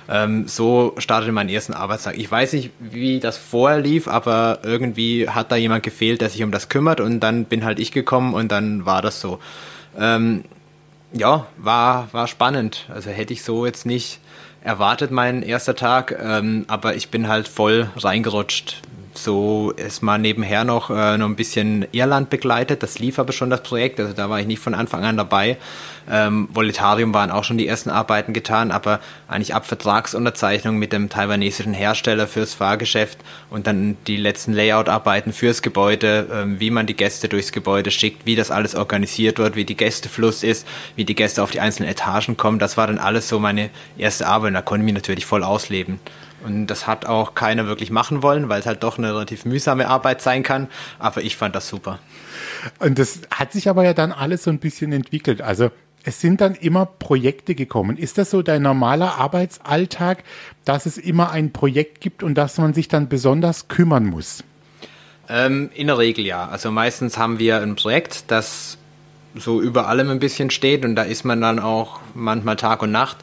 Ähm, 0.08 0.48
so 0.48 0.94
startete 0.98 1.32
mein 1.32 1.48
ersten 1.48 1.74
Arbeitstag. 1.74 2.16
Ich 2.16 2.30
weiß 2.30 2.52
nicht, 2.54 2.70
wie 2.78 3.20
das 3.20 3.36
vorher 3.36 3.80
lief, 3.80 4.08
aber 4.08 4.60
irgendwie 4.62 5.28
hat 5.28 5.52
da 5.52 5.56
jemand 5.56 5.82
gefehlt, 5.82 6.20
der 6.20 6.30
sich 6.30 6.42
um 6.42 6.50
das 6.50 6.68
kümmert 6.68 7.00
und 7.00 7.20
dann 7.20 7.44
bin 7.44 7.64
halt 7.64 7.78
ich 7.78 7.92
gekommen 7.92 8.34
und 8.34 8.50
dann 8.50 8.86
war 8.86 9.02
das 9.02 9.20
so. 9.20 9.38
Ähm, 9.98 10.44
ja, 11.12 11.46
war, 11.56 12.08
war 12.12 12.26
spannend. 12.28 12.86
Also 12.92 13.10
hätte 13.10 13.32
ich 13.32 13.42
so 13.42 13.66
jetzt 13.66 13.86
nicht 13.86 14.20
erwartet 14.62 15.10
mein 15.10 15.42
erster 15.42 15.74
Tag, 15.74 16.16
ähm, 16.22 16.64
aber 16.68 16.94
ich 16.94 17.10
bin 17.10 17.28
halt 17.28 17.48
voll 17.48 17.90
reingerutscht. 17.96 18.82
So 19.12 19.72
ist 19.72 20.02
mal 20.02 20.18
nebenher 20.18 20.64
noch, 20.64 20.88
äh, 20.90 21.18
noch 21.18 21.26
ein 21.26 21.34
bisschen 21.34 21.86
Irland 21.90 22.30
begleitet. 22.30 22.82
Das 22.82 23.00
lief 23.00 23.18
aber 23.18 23.32
schon 23.32 23.50
das 23.50 23.62
Projekt, 23.62 23.98
also 23.98 24.12
da 24.12 24.30
war 24.30 24.38
ich 24.38 24.46
nicht 24.46 24.60
von 24.60 24.72
Anfang 24.72 25.04
an 25.04 25.16
dabei. 25.16 25.58
Ähm, 26.08 26.48
Voletarium 26.52 27.12
waren 27.12 27.30
auch 27.30 27.44
schon 27.44 27.58
die 27.58 27.66
ersten 27.66 27.90
Arbeiten 27.90 28.32
getan, 28.32 28.70
aber 28.70 29.00
eigentlich 29.28 29.54
ab 29.54 29.66
Vertragsunterzeichnung 29.66 30.76
mit 30.76 30.92
dem 30.92 31.08
taiwanesischen 31.08 31.74
Hersteller 31.74 32.26
fürs 32.28 32.54
Fahrgeschäft 32.54 33.18
und 33.50 33.66
dann 33.66 33.96
die 34.06 34.16
letzten 34.16 34.52
Layout-Arbeiten 34.52 35.32
fürs 35.32 35.60
Gebäude, 35.60 36.28
ähm, 36.32 36.60
wie 36.60 36.70
man 36.70 36.86
die 36.86 36.96
Gäste 36.96 37.28
durchs 37.28 37.52
Gebäude 37.52 37.90
schickt, 37.90 38.26
wie 38.26 38.36
das 38.36 38.50
alles 38.50 38.76
organisiert 38.76 39.38
wird, 39.38 39.56
wie 39.56 39.64
die 39.64 39.76
Gästefluss 39.76 40.44
ist, 40.44 40.66
wie 40.94 41.04
die 41.04 41.16
Gäste 41.16 41.42
auf 41.42 41.50
die 41.50 41.60
einzelnen 41.60 41.90
Etagen 41.90 42.36
kommen. 42.36 42.60
Das 42.60 42.76
war 42.76 42.86
dann 42.86 42.98
alles 42.98 43.28
so 43.28 43.40
meine 43.40 43.70
erste 43.98 44.26
Arbeit 44.26 44.48
und 44.48 44.54
da 44.54 44.62
konnte 44.62 44.82
ich 44.82 44.86
mich 44.86 44.94
natürlich 44.94 45.26
voll 45.26 45.42
ausleben. 45.42 45.98
Und 46.44 46.68
das 46.68 46.86
hat 46.86 47.06
auch 47.06 47.34
keiner 47.34 47.66
wirklich 47.66 47.90
machen 47.90 48.22
wollen, 48.22 48.48
weil 48.48 48.60
es 48.60 48.66
halt 48.66 48.82
doch 48.82 48.98
eine 48.98 49.12
relativ 49.12 49.44
mühsame 49.44 49.88
Arbeit 49.88 50.22
sein 50.22 50.42
kann. 50.42 50.68
Aber 50.98 51.22
ich 51.22 51.36
fand 51.36 51.54
das 51.54 51.68
super. 51.68 51.98
Und 52.78 52.98
das 52.98 53.20
hat 53.30 53.52
sich 53.52 53.68
aber 53.68 53.84
ja 53.84 53.94
dann 53.94 54.12
alles 54.12 54.44
so 54.44 54.50
ein 54.50 54.58
bisschen 54.58 54.92
entwickelt. 54.92 55.42
Also 55.42 55.70
es 56.04 56.20
sind 56.20 56.40
dann 56.40 56.54
immer 56.54 56.86
Projekte 56.86 57.54
gekommen. 57.54 57.96
Ist 57.96 58.18
das 58.18 58.30
so 58.30 58.42
dein 58.42 58.62
normaler 58.62 59.18
Arbeitsalltag, 59.18 60.24
dass 60.64 60.86
es 60.86 60.96
immer 60.96 61.30
ein 61.30 61.52
Projekt 61.52 62.00
gibt 62.00 62.22
und 62.22 62.36
dass 62.36 62.58
man 62.58 62.72
sich 62.72 62.88
dann 62.88 63.08
besonders 63.08 63.68
kümmern 63.68 64.06
muss? 64.06 64.42
Ähm, 65.28 65.70
in 65.74 65.86
der 65.88 65.98
Regel 65.98 66.24
ja. 66.26 66.48
Also 66.48 66.70
meistens 66.70 67.18
haben 67.18 67.38
wir 67.38 67.60
ein 67.60 67.76
Projekt, 67.76 68.24
das 68.28 68.78
so 69.34 69.60
über 69.60 69.86
allem 69.86 70.10
ein 70.10 70.18
bisschen 70.18 70.50
steht 70.50 70.84
und 70.84 70.96
da 70.96 71.02
ist 71.02 71.24
man 71.24 71.40
dann 71.40 71.58
auch 71.60 72.00
manchmal 72.14 72.56
Tag 72.56 72.82
und 72.82 72.90
Nacht. 72.90 73.18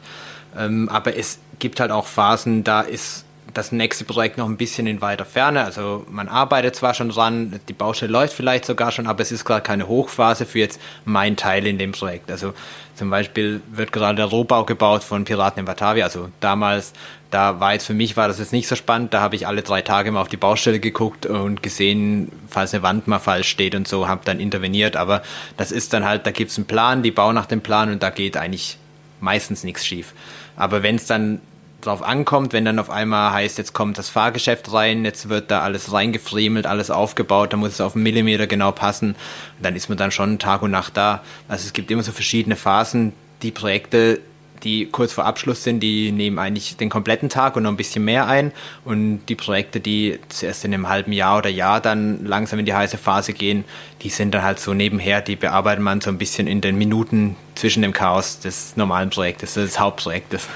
Ähm, 0.56 0.88
aber 0.88 1.16
es 1.16 1.38
gibt 1.58 1.80
halt 1.80 1.90
auch 1.90 2.06
Phasen, 2.06 2.64
da 2.64 2.80
ist 2.80 3.24
das 3.54 3.72
nächste 3.72 4.04
Projekt 4.04 4.38
noch 4.38 4.46
ein 4.46 4.56
bisschen 4.56 4.86
in 4.86 5.00
weiter 5.00 5.24
Ferne. 5.24 5.64
Also 5.64 6.06
man 6.10 6.28
arbeitet 6.28 6.76
zwar 6.76 6.94
schon 6.94 7.08
dran, 7.08 7.60
die 7.68 7.72
Baustelle 7.72 8.12
läuft 8.12 8.34
vielleicht 8.34 8.64
sogar 8.64 8.92
schon, 8.92 9.06
aber 9.06 9.20
es 9.22 9.32
ist 9.32 9.44
gerade 9.44 9.62
keine 9.62 9.88
Hochphase 9.88 10.46
für 10.46 10.58
jetzt 10.58 10.80
mein 11.04 11.36
Teil 11.36 11.66
in 11.66 11.78
dem 11.78 11.92
Projekt. 11.92 12.30
Also 12.30 12.52
zum 12.94 13.10
Beispiel 13.10 13.60
wird 13.70 13.92
gerade 13.92 14.16
der 14.16 14.26
Rohbau 14.26 14.64
gebaut 14.64 15.02
von 15.02 15.24
Piraten 15.24 15.60
in 15.60 15.64
Batavia. 15.64 16.04
Also 16.04 16.28
damals, 16.40 16.92
da 17.30 17.58
war 17.60 17.72
jetzt 17.72 17.86
für 17.86 17.94
mich 17.94 18.16
war 18.16 18.28
das 18.28 18.38
jetzt 18.38 18.52
nicht 18.52 18.68
so 18.68 18.76
spannend. 18.76 19.14
Da 19.14 19.20
habe 19.20 19.36
ich 19.36 19.46
alle 19.46 19.62
drei 19.62 19.82
Tage 19.82 20.10
mal 20.12 20.20
auf 20.20 20.28
die 20.28 20.36
Baustelle 20.36 20.80
geguckt 20.80 21.26
und 21.26 21.62
gesehen, 21.62 22.30
falls 22.48 22.74
eine 22.74 22.82
Wand 22.82 23.08
mal 23.08 23.18
falsch 23.18 23.48
steht 23.48 23.74
und 23.74 23.88
so, 23.88 24.08
habe 24.08 24.22
dann 24.24 24.40
interveniert. 24.40 24.96
Aber 24.96 25.22
das 25.56 25.72
ist 25.72 25.92
dann 25.92 26.04
halt, 26.04 26.26
da 26.26 26.32
gibt 26.32 26.50
es 26.50 26.58
einen 26.58 26.66
Plan, 26.66 27.02
die 27.02 27.10
bauen 27.10 27.34
nach 27.34 27.46
dem 27.46 27.60
Plan 27.60 27.90
und 27.90 28.02
da 28.02 28.10
geht 28.10 28.36
eigentlich 28.36 28.78
meistens 29.20 29.64
nichts 29.64 29.86
schief. 29.86 30.12
Aber 30.56 30.82
wenn 30.82 30.96
es 30.96 31.06
dann 31.06 31.40
drauf 31.80 32.02
ankommt, 32.02 32.52
wenn 32.52 32.64
dann 32.64 32.78
auf 32.78 32.90
einmal 32.90 33.32
heißt, 33.32 33.58
jetzt 33.58 33.72
kommt 33.72 33.98
das 33.98 34.08
Fahrgeschäft 34.08 34.72
rein, 34.72 35.04
jetzt 35.04 35.28
wird 35.28 35.50
da 35.50 35.60
alles 35.60 35.92
reingefriemelt, 35.92 36.66
alles 36.66 36.90
aufgebaut, 36.90 37.52
dann 37.52 37.60
muss 37.60 37.72
es 37.72 37.80
auf 37.80 37.94
einen 37.94 38.02
Millimeter 38.02 38.46
genau 38.46 38.72
passen, 38.72 39.14
dann 39.62 39.76
ist 39.76 39.88
man 39.88 39.98
dann 39.98 40.10
schon 40.10 40.38
Tag 40.38 40.62
und 40.62 40.70
Nacht 40.70 40.96
da. 40.96 41.22
Also 41.46 41.66
es 41.66 41.72
gibt 41.72 41.90
immer 41.90 42.02
so 42.02 42.12
verschiedene 42.12 42.56
Phasen. 42.56 43.12
Die 43.42 43.52
Projekte, 43.52 44.20
die 44.64 44.86
kurz 44.86 45.12
vor 45.12 45.24
Abschluss 45.24 45.64
sind, 45.64 45.80
die 45.80 46.12
nehmen 46.12 46.38
eigentlich 46.38 46.76
den 46.76 46.90
kompletten 46.90 47.28
Tag 47.28 47.56
und 47.56 47.62
noch 47.62 47.70
ein 47.70 47.76
bisschen 47.76 48.04
mehr 48.04 48.26
ein. 48.26 48.52
Und 48.84 49.20
die 49.28 49.34
Projekte, 49.34 49.80
die 49.80 50.18
zuerst 50.28 50.64
in 50.64 50.74
einem 50.74 50.88
halben 50.88 51.12
Jahr 51.12 51.38
oder 51.38 51.50
Jahr 51.50 51.80
dann 51.80 52.24
langsam 52.24 52.58
in 52.58 52.66
die 52.66 52.74
heiße 52.74 52.98
Phase 52.98 53.32
gehen, 53.32 53.64
die 54.02 54.10
sind 54.10 54.34
dann 54.34 54.42
halt 54.42 54.60
so 54.60 54.74
nebenher, 54.74 55.20
die 55.20 55.36
bearbeitet 55.36 55.82
man 55.82 56.00
so 56.00 56.10
ein 56.10 56.18
bisschen 56.18 56.46
in 56.46 56.60
den 56.60 56.78
Minuten 56.78 57.36
zwischen 57.54 57.82
dem 57.82 57.92
Chaos 57.92 58.40
des 58.40 58.76
normalen 58.76 59.10
Projektes, 59.10 59.54
des 59.54 59.78
Hauptprojektes. 59.78 60.46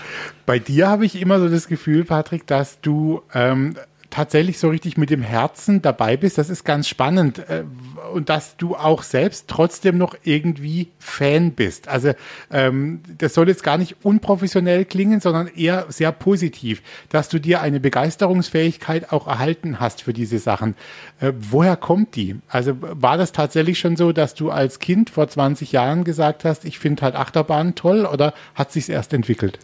Bei 0.46 0.58
dir 0.58 0.88
habe 0.88 1.04
ich 1.04 1.20
immer 1.20 1.38
so 1.40 1.48
das 1.48 1.68
Gefühl, 1.68 2.04
Patrick, 2.04 2.46
dass 2.46 2.80
du 2.80 3.22
ähm, 3.34 3.76
tatsächlich 4.12 4.58
so 4.58 4.68
richtig 4.68 4.96
mit 4.96 5.10
dem 5.10 5.22
Herzen 5.22 5.82
dabei 5.82 6.16
bist. 6.16 6.38
Das 6.38 6.50
ist 6.50 6.64
ganz 6.64 6.86
spannend. 6.86 7.38
Äh, 7.48 7.64
und 8.12 8.28
dass 8.28 8.56
du 8.56 8.76
auch 8.76 9.02
selbst 9.02 9.48
trotzdem 9.48 9.96
noch 9.98 10.14
irgendwie 10.22 10.92
Fan 10.98 11.52
bist. 11.52 11.88
Also 11.88 12.12
ähm, 12.50 13.00
das 13.18 13.34
soll 13.34 13.48
jetzt 13.48 13.64
gar 13.64 13.78
nicht 13.78 13.96
unprofessionell 14.02 14.84
klingen, 14.84 15.20
sondern 15.20 15.48
eher 15.48 15.86
sehr 15.88 16.12
positiv, 16.12 16.82
dass 17.08 17.28
du 17.28 17.40
dir 17.40 17.62
eine 17.62 17.80
Begeisterungsfähigkeit 17.80 19.12
auch 19.12 19.26
erhalten 19.26 19.80
hast 19.80 20.02
für 20.02 20.12
diese 20.12 20.38
Sachen. 20.38 20.76
Äh, 21.20 21.32
woher 21.36 21.76
kommt 21.76 22.14
die? 22.14 22.36
Also 22.48 22.76
war 22.80 23.16
das 23.16 23.32
tatsächlich 23.32 23.78
schon 23.78 23.96
so, 23.96 24.12
dass 24.12 24.34
du 24.34 24.50
als 24.50 24.78
Kind 24.78 25.08
vor 25.10 25.26
20 25.26 25.72
Jahren 25.72 26.04
gesagt 26.04 26.44
hast, 26.44 26.66
ich 26.66 26.78
finde 26.78 27.02
halt 27.02 27.16
Achterbahnen 27.16 27.74
toll 27.74 28.04
oder 28.04 28.34
hat 28.54 28.72
sich 28.72 28.90
erst 28.90 29.14
entwickelt? 29.14 29.58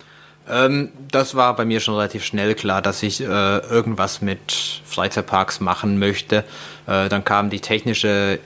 Ähm, 0.49 0.91
das 1.11 1.35
war 1.35 1.55
bei 1.57 1.65
mir 1.65 1.81
schon 1.81 1.95
relativ 1.95 2.25
schnell 2.25 2.55
klar, 2.55 2.83
dass 2.83 3.03
ich 3.03 3.21
äh, 3.21 3.25
irgendwas 3.25 4.23
mit 4.23 4.83
Freizeitparks 4.85 5.61
machen 5.61 5.99
möchte. 5.99 6.45
Äh, 6.87 7.09
dann 7.09 7.25
kam 7.25 7.51
die 7.51 7.61
technische, 7.61 8.39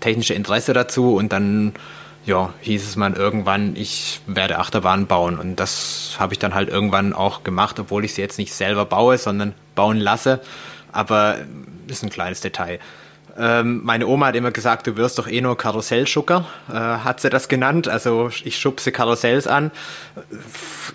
technische 0.00 0.34
Interesse 0.34 0.72
dazu 0.72 1.16
und 1.16 1.32
dann 1.32 1.72
ja, 2.26 2.52
hieß 2.60 2.86
es 2.86 2.96
mal 2.96 3.14
irgendwann, 3.14 3.74
ich 3.76 4.20
werde 4.26 4.58
Achterbahnen 4.58 5.06
bauen. 5.06 5.38
Und 5.38 5.56
das 5.56 6.16
habe 6.18 6.34
ich 6.34 6.38
dann 6.38 6.54
halt 6.54 6.68
irgendwann 6.68 7.12
auch 7.12 7.44
gemacht, 7.44 7.78
obwohl 7.78 8.04
ich 8.04 8.14
sie 8.14 8.20
jetzt 8.20 8.38
nicht 8.38 8.54
selber 8.54 8.84
baue, 8.84 9.16
sondern 9.18 9.54
bauen 9.74 9.98
lasse. 9.98 10.40
Aber 10.92 11.38
ist 11.86 12.02
ein 12.02 12.10
kleines 12.10 12.40
Detail. 12.40 12.78
Ähm, 13.38 13.80
meine 13.84 14.06
Oma 14.06 14.26
hat 14.26 14.36
immer 14.36 14.50
gesagt, 14.50 14.86
du 14.86 14.96
wirst 14.96 15.18
doch 15.18 15.28
eh 15.28 15.40
nur 15.40 15.56
Karussellschucker, 15.56 16.46
äh, 16.68 16.74
hat 16.74 17.20
sie 17.20 17.30
das 17.30 17.48
genannt. 17.48 17.88
Also 17.88 18.30
ich 18.44 18.58
schubse 18.58 18.92
Karussells 18.92 19.46
an. 19.46 19.70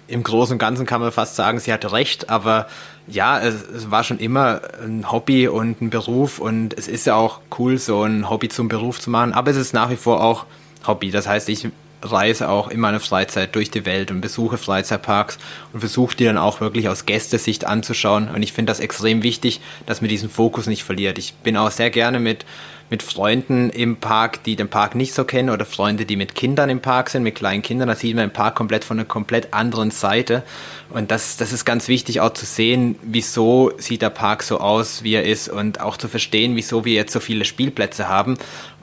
Im 0.08 0.24
Großen 0.24 0.54
und 0.54 0.60
Ganzen 0.60 0.86
kann 0.86 1.02
man 1.02 1.12
fast 1.12 1.36
sagen, 1.36 1.60
sie 1.60 1.74
hatte 1.74 1.92
recht, 1.92 2.30
aber 2.30 2.68
ja, 3.08 3.40
es, 3.40 3.68
es, 3.70 3.92
war 3.92 4.04
schon 4.04 4.20
immer 4.20 4.62
ein 4.84 5.12
Hobby 5.12 5.48
und 5.48 5.82
ein 5.82 5.90
Beruf 5.90 6.40
und 6.40 6.78
es 6.78 6.88
ist 6.88 7.06
ja 7.06 7.16
auch 7.16 7.40
cool, 7.60 7.78
so 7.78 8.04
ein 8.04 8.30
Hobby 8.30 8.50
zum 8.50 8.68
Beruf 8.68 9.00
zu 9.00 9.10
machen, 9.10 9.34
aber 9.34 9.52
es 9.52 9.58
ist 9.58 9.74
nach 9.74 9.90
wie 9.90 9.96
vor 9.96 10.24
auch 10.24 10.46
Hobby. 10.88 11.12
Das 11.12 11.28
heißt, 11.28 11.50
ich 11.50 11.68
reise 12.02 12.50
auch 12.50 12.70
in 12.70 12.80
meiner 12.80 13.00
Freizeit 13.00 13.56
durch 13.56 13.72
die 13.72 13.86
Welt 13.86 14.12
und 14.12 14.22
besuche 14.22 14.58
Freizeitparks 14.58 15.38
und 15.74 15.80
versuche 15.80 16.16
die 16.16 16.26
dann 16.26 16.38
auch 16.38 16.62
wirklich 16.62 16.90
aus 16.90 17.06
Gästesicht 17.06 17.66
anzuschauen. 17.66 18.30
Und 18.30 18.44
ich 18.44 18.54
finde 18.54 18.72
das 18.72 18.80
extrem 18.80 19.24
wichtig, 19.24 19.62
dass 19.86 20.02
man 20.02 20.10
diesen 20.10 20.30
Fokus 20.30 20.68
nicht 20.68 20.84
verliert. 20.84 21.18
Ich 21.18 21.34
bin 21.36 21.58
auch 21.58 21.72
sehr 21.72 21.90
gerne 21.90 22.20
mit, 22.20 22.46
mit 22.90 23.02
Freunden 23.02 23.72
im 23.72 23.98
Park, 23.98 24.44
die 24.44 24.56
den 24.56 24.70
Park 24.70 24.94
nicht 24.94 25.14
so 25.14 25.24
kennen 25.24 25.50
oder 25.50 25.66
Freunde, 25.66 26.06
die 26.06 26.16
mit 26.16 26.36
Kindern 26.36 26.70
im 26.70 26.82
Park 26.82 27.10
sind, 27.10 27.24
mit 27.24 27.36
kleinen 27.36 27.64
Kindern. 27.64 27.88
Da 27.88 27.96
sieht 27.96 28.16
man 28.16 28.30
den 28.30 28.34
Park 28.34 28.56
komplett 28.56 28.84
von 28.84 29.00
einer 29.00 29.08
komplett 29.08 29.54
anderen 29.54 29.92
Seite. 29.92 30.44
Und 30.92 31.10
das, 31.10 31.38
das 31.38 31.52
ist 31.52 31.66
ganz 31.66 31.88
wichtig 31.88 32.22
auch 32.22 32.34
zu 32.34 32.46
sehen, 32.46 32.96
wieso 33.02 33.72
sieht 33.78 34.04
der 34.04 34.12
Park 34.12 34.44
so 34.44 34.60
aus, 34.60 35.04
wie 35.04 35.16
er 35.16 35.26
ist 35.26 35.50
und 35.50 35.80
auch 35.82 35.98
zu 35.98 36.08
verstehen, 36.08 36.56
wieso 36.56 36.86
wir 36.86 36.94
jetzt 36.94 37.12
so 37.12 37.20
viele 37.20 37.46
Spielplätze 37.46 38.08
haben 38.08 38.38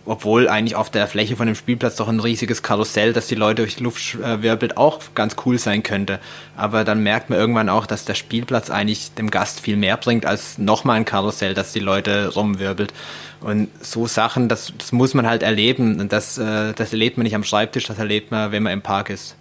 obwohl 0.04 0.48
eigentlich 0.48 0.76
auf 0.76 0.90
der 0.90 1.06
Fläche 1.06 1.36
von 1.36 1.46
dem 1.46 1.54
Spielplatz 1.54 1.96
doch 1.96 2.08
ein 2.08 2.20
riesiges 2.20 2.62
Karussell, 2.62 3.12
das 3.12 3.28
die 3.28 3.34
Leute 3.34 3.62
durch 3.62 3.76
die 3.76 3.84
Luft 3.84 4.14
äh, 4.16 4.42
wirbelt, 4.42 4.76
auch 4.76 5.00
ganz 5.14 5.36
cool 5.44 5.58
sein 5.58 5.82
könnte. 5.82 6.18
Aber 6.56 6.84
dann 6.84 7.02
merkt 7.02 7.30
man 7.30 7.38
irgendwann 7.38 7.68
auch, 7.68 7.86
dass 7.86 8.04
der 8.04 8.14
Spielplatz 8.14 8.70
eigentlich 8.70 9.14
dem 9.14 9.30
Gast 9.30 9.60
viel 9.60 9.76
mehr 9.76 9.96
bringt 9.96 10.26
als 10.26 10.58
nochmal 10.58 10.96
ein 10.96 11.04
Karussell, 11.04 11.54
das 11.54 11.72
die 11.72 11.80
Leute 11.80 12.28
rumwirbelt. 12.34 12.92
Und 13.40 13.68
so 13.80 14.06
Sachen, 14.06 14.48
das, 14.48 14.72
das 14.76 14.92
muss 14.92 15.14
man 15.14 15.26
halt 15.26 15.42
erleben. 15.42 16.00
Und 16.00 16.12
das, 16.12 16.38
äh, 16.38 16.72
das 16.74 16.92
erlebt 16.92 17.16
man 17.16 17.24
nicht 17.24 17.34
am 17.34 17.44
Schreibtisch, 17.44 17.84
das 17.84 17.98
erlebt 17.98 18.30
man, 18.30 18.52
wenn 18.52 18.62
man 18.62 18.72
im 18.72 18.82
Park 18.82 19.10
ist 19.10 19.36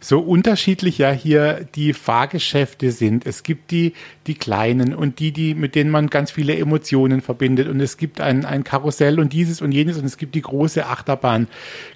so 0.00 0.20
unterschiedlich 0.20 0.98
ja 0.98 1.10
hier 1.10 1.66
die 1.74 1.92
Fahrgeschäfte 1.92 2.92
sind. 2.92 3.26
Es 3.26 3.42
gibt 3.42 3.70
die, 3.70 3.94
die 4.26 4.34
kleinen 4.34 4.94
und 4.94 5.18
die, 5.18 5.32
die, 5.32 5.54
mit 5.54 5.74
denen 5.74 5.90
man 5.90 6.08
ganz 6.08 6.30
viele 6.30 6.56
Emotionen 6.56 7.20
verbindet. 7.20 7.68
Und 7.68 7.80
es 7.80 7.96
gibt 7.96 8.20
ein, 8.20 8.44
ein 8.44 8.64
Karussell 8.64 9.18
und 9.18 9.32
dieses 9.32 9.60
und 9.60 9.72
jenes 9.72 9.98
und 9.98 10.04
es 10.04 10.16
gibt 10.16 10.34
die 10.34 10.42
große 10.42 10.86
Achterbahn. 10.86 11.48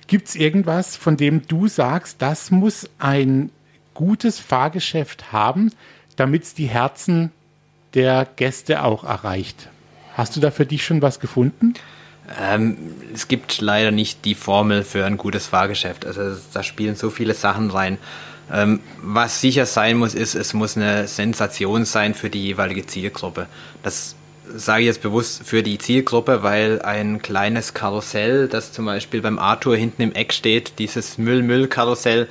Gibt 0.08 0.28
es 0.28 0.34
irgendwas, 0.34 0.96
von 0.96 1.16
dem 1.16 1.46
du 1.46 1.68
sagst, 1.68 2.20
das 2.20 2.50
muss 2.50 2.90
ein 2.98 3.50
gutes 3.94 4.40
Fahrgeschäft 4.40 5.32
haben, 5.32 5.70
damit 6.16 6.42
es 6.42 6.54
die 6.54 6.66
Herzen 6.66 7.30
der 7.94 8.26
Gäste 8.36 8.82
auch 8.82 9.04
erreicht? 9.04 9.68
Hast 10.14 10.36
du 10.36 10.40
da 10.40 10.50
für 10.50 10.66
dich 10.66 10.84
schon 10.84 11.02
was 11.02 11.20
gefunden? 11.20 11.74
Ähm, 12.40 12.76
es 13.12 13.28
gibt 13.28 13.60
leider 13.60 13.90
nicht 13.90 14.24
die 14.24 14.34
Formel 14.34 14.84
für 14.84 15.04
ein 15.04 15.16
gutes 15.16 15.46
Fahrgeschäft. 15.46 16.06
Also 16.06 16.36
da 16.52 16.62
spielen 16.62 16.96
so 16.96 17.10
viele 17.10 17.34
Sachen 17.34 17.70
rein. 17.70 17.98
Ähm, 18.52 18.80
was 19.00 19.40
sicher 19.40 19.66
sein 19.66 19.96
muss, 19.96 20.14
ist, 20.14 20.34
es 20.34 20.54
muss 20.54 20.76
eine 20.76 21.08
Sensation 21.08 21.84
sein 21.84 22.14
für 22.14 22.30
die 22.30 22.42
jeweilige 22.42 22.86
Zielgruppe. 22.86 23.46
Das 23.82 24.14
sage 24.54 24.82
ich 24.82 24.86
jetzt 24.86 25.02
bewusst 25.02 25.42
für 25.44 25.62
die 25.62 25.78
Zielgruppe, 25.78 26.42
weil 26.42 26.82
ein 26.82 27.22
kleines 27.22 27.74
Karussell, 27.74 28.48
das 28.48 28.72
zum 28.72 28.84
Beispiel 28.84 29.22
beim 29.22 29.38
Arthur 29.38 29.76
hinten 29.76 30.02
im 30.02 30.12
Eck 30.12 30.32
steht, 30.32 30.78
dieses 30.78 31.18
Müll-Müll-Karussell, 31.18 32.28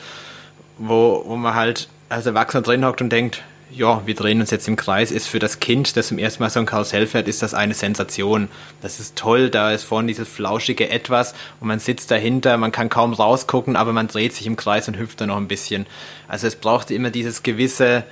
wo, 0.78 1.24
wo 1.26 1.36
man 1.36 1.56
halt 1.56 1.90
als 2.10 2.26
Erwachsener 2.26 2.62
drin 2.62 2.86
hockt 2.86 3.02
und 3.02 3.10
denkt, 3.10 3.44
ja, 3.74 4.06
wir 4.06 4.16
drehen 4.16 4.42
uns 4.42 4.52
jetzt 4.52 4.68
im 4.68 4.76
Kreis, 4.76 5.12
ist 5.12 5.28
für 5.28 5.40
das 5.40 5.60
Kind, 5.60 5.96
das 5.96 6.08
zum 6.08 6.18
ersten 6.18 6.44
Mal 6.44 6.50
so 6.50 6.60
ein 6.60 6.66
Karussell 6.66 7.08
fährt, 7.08 7.28
ist 7.28 7.42
das 7.42 7.54
eine 7.54 7.74
Sensation. 7.74 8.50
Das 8.82 9.00
ist 9.00 9.16
toll, 9.16 9.50
da 9.50 9.72
ist 9.72 9.84
vorne 9.84 10.08
dieses 10.08 10.28
flauschige 10.28 10.90
Etwas 10.90 11.34
und 11.60 11.68
man 11.68 11.80
sitzt 11.80 12.12
dahinter, 12.12 12.58
man 12.58 12.72
kann 12.72 12.90
kaum 12.90 13.14
rausgucken, 13.14 13.76
aber 13.76 13.94
man 13.94 14.08
dreht 14.08 14.34
sich 14.34 14.48
im 14.48 14.56
Kreis 14.56 14.88
und 14.88 14.98
hüpft 14.98 15.22
da 15.22 15.26
noch 15.26 15.38
ein 15.38 15.48
bisschen. 15.48 15.86
Also 16.28 16.48
es 16.48 16.56
braucht 16.56 16.92
immer 16.92 17.10
dieses 17.10 17.44
gewisse, 17.44 18.04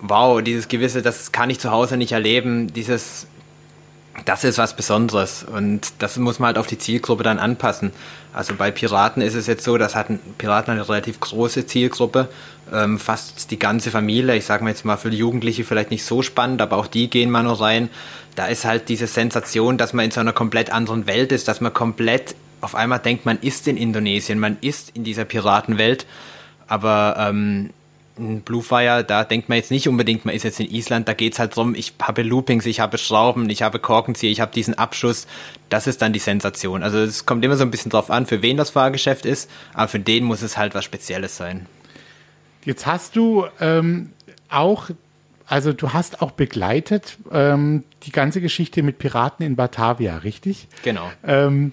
wow, 0.00 0.42
dieses 0.42 0.68
gewisse, 0.68 1.02
das 1.02 1.32
kann 1.32 1.50
ich 1.50 1.58
zu 1.58 1.70
Hause 1.70 1.96
nicht 1.96 2.12
erleben, 2.12 2.72
dieses, 2.72 3.26
das 4.24 4.44
ist 4.44 4.58
was 4.58 4.76
Besonderes 4.76 5.44
und 5.44 5.92
das 5.98 6.16
muss 6.18 6.38
man 6.38 6.48
halt 6.48 6.58
auf 6.58 6.66
die 6.66 6.78
Zielgruppe 6.78 7.22
dann 7.22 7.38
anpassen. 7.38 7.92
Also 8.32 8.54
bei 8.54 8.70
Piraten 8.70 9.22
ist 9.22 9.34
es 9.34 9.46
jetzt 9.46 9.64
so, 9.64 9.78
das 9.78 9.94
hat 9.94 10.08
Piraten 10.38 10.72
eine 10.72 10.88
relativ 10.88 11.18
große 11.20 11.66
Zielgruppe, 11.66 12.28
ähm, 12.72 12.98
fast 12.98 13.50
die 13.50 13.58
ganze 13.58 13.90
Familie. 13.90 14.36
Ich 14.36 14.44
sage 14.44 14.64
mal 14.64 14.70
jetzt 14.70 14.84
mal 14.84 14.96
für 14.96 15.08
Jugendliche 15.08 15.64
vielleicht 15.64 15.90
nicht 15.90 16.04
so 16.04 16.22
spannend, 16.22 16.60
aber 16.60 16.76
auch 16.76 16.86
die 16.86 17.08
gehen 17.08 17.30
mal 17.30 17.42
noch 17.42 17.60
rein. 17.60 17.88
Da 18.34 18.46
ist 18.46 18.64
halt 18.64 18.88
diese 18.88 19.06
Sensation, 19.06 19.78
dass 19.78 19.92
man 19.92 20.06
in 20.06 20.10
so 20.10 20.20
einer 20.20 20.32
komplett 20.32 20.70
anderen 20.70 21.06
Welt 21.06 21.32
ist, 21.32 21.48
dass 21.48 21.60
man 21.60 21.72
komplett 21.72 22.34
auf 22.60 22.74
einmal 22.74 23.00
denkt, 23.00 23.26
man 23.26 23.38
ist 23.40 23.66
in 23.66 23.76
Indonesien, 23.76 24.38
man 24.38 24.56
ist 24.60 24.90
in 24.94 25.04
dieser 25.04 25.24
Piratenwelt. 25.24 26.06
Aber 26.68 27.16
ähm, 27.18 27.70
Bluefire, 28.16 29.04
da 29.04 29.24
denkt 29.24 29.48
man 29.48 29.56
jetzt 29.56 29.70
nicht 29.70 29.88
unbedingt, 29.88 30.24
man 30.24 30.34
ist 30.34 30.42
jetzt 30.42 30.60
in 30.60 30.70
Island, 30.70 31.08
da 31.08 31.14
geht 31.14 31.32
es 31.32 31.38
halt 31.38 31.56
darum, 31.56 31.74
ich 31.74 31.94
habe 32.00 32.22
Loopings, 32.22 32.66
ich 32.66 32.80
habe 32.80 32.98
Schrauben, 32.98 33.48
ich 33.48 33.62
habe 33.62 33.78
Korkenzieher, 33.78 34.30
ich 34.30 34.40
habe 34.40 34.52
diesen 34.52 34.74
Abschuss. 34.74 35.26
Das 35.70 35.86
ist 35.86 36.02
dann 36.02 36.12
die 36.12 36.18
Sensation. 36.18 36.82
Also 36.82 36.98
es 36.98 37.24
kommt 37.24 37.44
immer 37.44 37.56
so 37.56 37.64
ein 37.64 37.70
bisschen 37.70 37.90
drauf 37.90 38.10
an, 38.10 38.26
für 38.26 38.42
wen 38.42 38.56
das 38.56 38.70
Fahrgeschäft 38.70 39.24
ist, 39.24 39.50
aber 39.72 39.88
für 39.88 40.00
den 40.00 40.24
muss 40.24 40.42
es 40.42 40.58
halt 40.58 40.74
was 40.74 40.84
Spezielles 40.84 41.36
sein. 41.36 41.66
Jetzt 42.64 42.86
hast 42.86 43.16
du 43.16 43.46
ähm, 43.60 44.10
auch, 44.50 44.90
also 45.46 45.72
du 45.72 45.92
hast 45.92 46.20
auch 46.20 46.32
begleitet 46.32 47.16
ähm, 47.32 47.84
die 48.04 48.12
ganze 48.12 48.40
Geschichte 48.40 48.82
mit 48.82 48.98
Piraten 48.98 49.44
in 49.44 49.56
Batavia, 49.56 50.18
richtig? 50.18 50.68
Genau. 50.82 51.10
Ähm, 51.24 51.72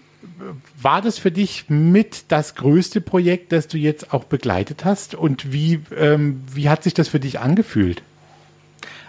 war 0.82 1.02
das 1.02 1.18
für 1.18 1.32
dich 1.32 1.66
mit 1.70 2.26
das 2.30 2.56
größte 2.56 3.02
Projekt, 3.02 3.52
das 3.52 3.68
du 3.68 3.78
jetzt 3.78 4.14
auch 4.14 4.24
begleitet 4.24 4.86
hast? 4.86 5.16
Und 5.16 5.52
wie, 5.52 5.82
ähm, 5.98 6.42
wie 6.52 6.70
hat 6.70 6.84
sich 6.84 6.94
das 6.94 7.10
für 7.10 7.20
dich 7.20 7.40
angefühlt? 7.40 8.02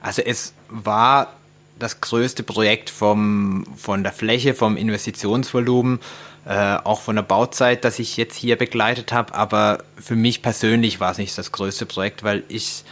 Also 0.03 0.23
es 0.23 0.55
war 0.69 1.35
das 1.79 2.01
größte 2.01 2.43
Projekt 2.43 2.91
vom, 2.91 3.67
von 3.77 4.03
der 4.03 4.13
Fläche, 4.13 4.55
vom 4.55 4.77
Investitionsvolumen, 4.77 6.01
äh, 6.47 6.77
auch 6.77 7.01
von 7.01 7.17
der 7.17 7.23
Bauzeit, 7.23 7.85
das 7.85 7.99
ich 7.99 8.17
jetzt 8.17 8.37
hier 8.37 8.57
begleitet 8.57 9.13
habe. 9.13 9.35
Aber 9.35 9.85
für 9.97 10.17
mich 10.17 10.43
persönlich 10.43 11.01
war 11.01 11.13
es 11.13 11.19
nicht 11.19 11.37
das 11.37 11.53
größte 11.53 11.87
Projekt, 11.87 12.23
weil 12.23 12.45
ich 12.49 12.85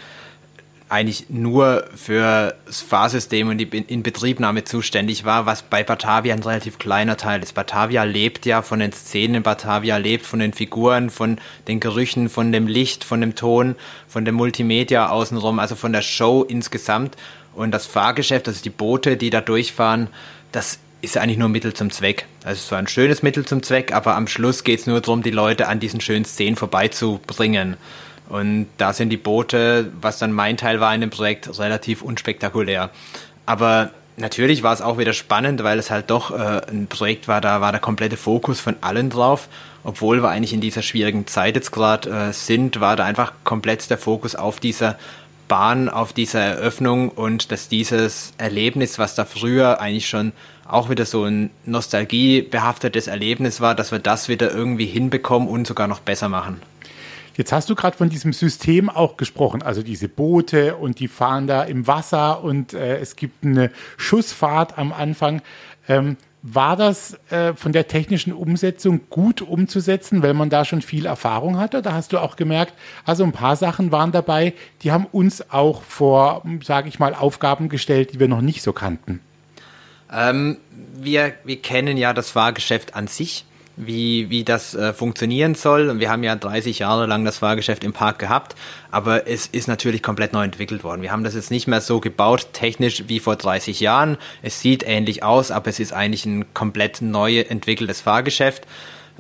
eigentlich 0.89 1.27
nur 1.29 1.85
für 1.95 2.55
das 2.67 2.81
Fahrsystem 2.81 3.49
und 3.49 3.59
die 3.59 3.65
Inbetriebnahme 3.65 4.65
zuständig 4.65 5.25
war, 5.25 5.45
was 5.45 5.63
bei 5.63 5.83
Batavia 5.83 6.35
ein 6.35 6.43
relativ 6.43 6.79
kleiner 6.79 7.17
Teil 7.17 7.43
ist. 7.43 7.55
Batavia 7.55 8.05
lebt 8.05 8.47
ja 8.47 8.63
von 8.63 8.81
den 8.81 8.93
Szenen, 8.93 9.43
Batavia 9.43 9.99
lebt 9.99 10.25
von 10.25 10.39
den 10.39 10.53
Figuren, 10.53 11.11
von 11.11 11.39
den 11.67 11.81
Gerüchen, 11.81 12.29
von 12.29 12.53
dem 12.53 12.67
Licht, 12.67 13.05
von 13.05 13.21
dem 13.21 13.35
Ton, 13.35 13.77
von 14.09 14.25
der 14.25 14.33
Multimedia 14.33 15.11
außenrum, 15.11 15.59
also 15.59 15.75
von 15.75 15.93
der 15.93 16.03
Show 16.03 16.43
insgesamt. 16.43 17.17
Und 17.55 17.73
das 17.73 17.87
Fahrgeschäft, 17.87 18.49
also 18.49 18.63
die 18.63 18.71
Boote, 18.71 19.17
die 19.17 19.31
da 19.31 19.41
durchfahren, 19.41 20.09
das 20.53 20.79
ist 21.01 21.17
eigentlich 21.17 21.39
nur 21.39 21.49
Mittel 21.49 21.75
zum 21.75 21.91
Zweck. 21.91 22.27
Also 22.45 22.61
es 22.65 22.73
war 22.73 22.79
ein 22.79 22.89
schönes 22.89 23.23
Mittel 23.23 23.45
zum 23.45 23.63
Zweck, 23.63 23.93
aber 23.93 24.17
am 24.17 24.27
Schluss 24.27 24.65
geht 24.65 24.81
es 24.81 24.87
nur 24.87 25.01
darum, 25.01 25.23
die 25.23 25.31
Leute 25.31 25.69
an 25.69 25.81
diesen 25.81 26.01
schönen 26.01 26.25
Szenen 26.25 26.57
vorbeizubringen. 26.57 27.77
Und 28.29 28.67
da 28.77 28.93
sind 28.93 29.11
die 29.11 29.17
Boote, 29.17 29.91
was 30.01 30.19
dann 30.19 30.33
mein 30.33 30.57
Teil 30.57 30.81
war 30.81 30.95
in 30.95 31.01
dem 31.01 31.11
Projekt, 31.11 31.59
relativ 31.59 32.03
unspektakulär. 32.03 32.91
Aber 33.47 33.91
natürlich 34.17 34.63
war 34.63 34.75
es 34.75 34.83
auch 34.83 34.99
wieder 34.99 35.15
spannend, 35.15 35.63
weil 35.65 35.79
es 35.79 35.91
halt 35.91 36.11
doch 36.11 36.31
äh, 36.31 36.61
ein 36.71 36.87
Projekt 36.89 37.29
war, 37.29 37.41
da 37.41 37.61
war 37.61 37.73
der 37.73 37.81
komplette 37.81 38.17
Fokus 38.17 38.61
von 38.61 38.77
allen 38.83 39.11
drauf. 39.11 39.49
Obwohl 39.85 40.23
wir 40.23 40.29
eigentlich 40.29 40.53
in 40.53 40.61
dieser 40.61 40.83
schwierigen 40.83 41.27
Zeit 41.27 41.57
jetzt 41.57 41.71
gerade 41.71 42.11
äh, 42.11 42.33
sind, 42.33 42.81
war 42.81 42.97
da 42.97 43.05
einfach 43.05 43.33
komplett 43.45 43.89
der 43.89 43.99
Fokus 43.99 44.35
auf 44.35 44.61
dieser 44.61 44.99
Bahn 45.49 45.89
auf 45.89 46.13
dieser 46.13 46.41
Eröffnung 46.41 47.09
und 47.09 47.51
dass 47.51 47.69
dieses 47.69 48.35
Erlebnis, 48.39 48.99
was 48.99 49.15
da 49.15 49.25
früher 49.25 49.81
eigentlich 49.81 50.09
schon 50.09 50.33
auch 50.67 50.91
wieder 50.91 51.07
so 51.07 51.25
ein 51.25 51.51
nostalgiebehaftetes 51.65 53.07
Erlebnis 53.07 53.61
war, 53.63 53.75
dass 53.75 53.91
wir 53.91 53.99
das 53.99 54.29
wieder 54.29 54.53
irgendwie 54.53 54.85
hinbekommen 54.85 55.49
und 55.49 55.67
sogar 55.67 55.89
noch 55.89 56.01
besser 56.01 56.29
machen. 56.29 56.61
Jetzt 57.39 57.53
hast 57.53 57.71
du 57.71 57.77
gerade 57.77 57.97
von 57.97 58.09
diesem 58.09 58.33
System 58.33 58.91
auch 58.91 59.17
gesprochen, 59.17 59.63
also 59.63 59.85
diese 59.85 60.09
Boote 60.09 60.75
und 60.75 60.99
die 60.99 61.07
fahren 61.07 61.47
da 61.47 61.63
im 61.63 61.87
Wasser 61.87 62.43
und 62.43 62.75
äh, 62.75 62.99
es 62.99 63.15
gibt 63.15 63.45
eine 63.45 63.71
Schussfahrt 63.97 64.77
am 64.77 64.93
Anfang. 64.93 65.41
Ähm, 65.89 66.17
war 66.43 66.75
das 66.75 67.17
äh, 67.31 67.55
von 67.55 67.71
der 67.71 67.87
technischen 67.87 68.33
Umsetzung 68.33 69.03
gut 69.09 69.41
umzusetzen, 69.41 70.21
weil 70.21 70.35
man 70.35 70.51
da 70.51 70.65
schon 70.65 70.83
viel 70.83 71.07
Erfahrung 71.07 71.59
hatte? 71.59 71.81
Da 71.81 71.93
hast 71.93 72.13
du 72.13 72.19
auch 72.19 72.35
gemerkt, 72.35 72.75
also 73.05 73.23
ein 73.23 73.31
paar 73.31 73.55
Sachen 73.55 73.93
waren 73.93 74.11
dabei, 74.11 74.53
die 74.83 74.91
haben 74.91 75.07
uns 75.07 75.49
auch 75.53 75.83
vor, 75.83 76.43
sage 76.65 76.89
ich 76.89 76.99
mal, 76.99 77.15
Aufgaben 77.15 77.69
gestellt, 77.69 78.15
die 78.15 78.19
wir 78.19 78.27
noch 78.27 78.41
nicht 78.41 78.63
so 78.63 78.73
kannten. 78.73 79.21
Ähm, 80.13 80.57
wir, 80.97 81.35
wir 81.45 81.63
kennen 81.63 81.97
ja 81.97 82.13
das 82.13 82.31
Fahrgeschäft 82.31 82.97
an 82.97 83.07
sich, 83.07 83.45
wie, 83.79 84.29
wie 84.29 84.45
das 84.45 84.75
äh, 84.75 84.93
funktionieren 84.93 85.55
soll. 85.55 85.89
Und 85.89 86.01
wir 86.01 86.11
haben 86.11 86.23
ja 86.23 86.35
30 86.37 86.81
Jahre 86.81 87.07
lang 87.07 87.25
das 87.25 87.39
Fahrgeschäft 87.39 87.85
im 87.85 87.93
Park 87.93 88.19
gehabt, 88.19 88.55
aber 88.91 89.27
es 89.27 89.47
ist 89.47 89.69
natürlich 89.69 90.03
komplett 90.03 90.33
neu 90.33 90.45
entwickelt 90.45 90.85
worden. 90.85 91.03
Wir 91.03 91.13
haben 91.13 91.25
das 91.25 91.35
jetzt 91.35 91.51
nicht 91.51 91.69
mehr 91.69 91.81
so 91.81 92.01
gebaut, 92.01 92.49
technisch 92.53 93.05
wie 93.07 93.21
vor 93.21 93.37
30 93.37 93.81
Jahren. 93.81 94.19
Es 94.43 94.61
sieht 94.61 94.83
ähnlich 94.87 95.23
aus, 95.23 95.51
aber 95.51 95.69
es 95.69 95.81
ist 95.81 95.93
eigentlich 95.93 96.27
ein 96.27 96.53
komplett 96.55 97.01
neu 97.01 97.41
entwickeltes 97.41 98.01
Fahrgeschäft. 98.01 98.67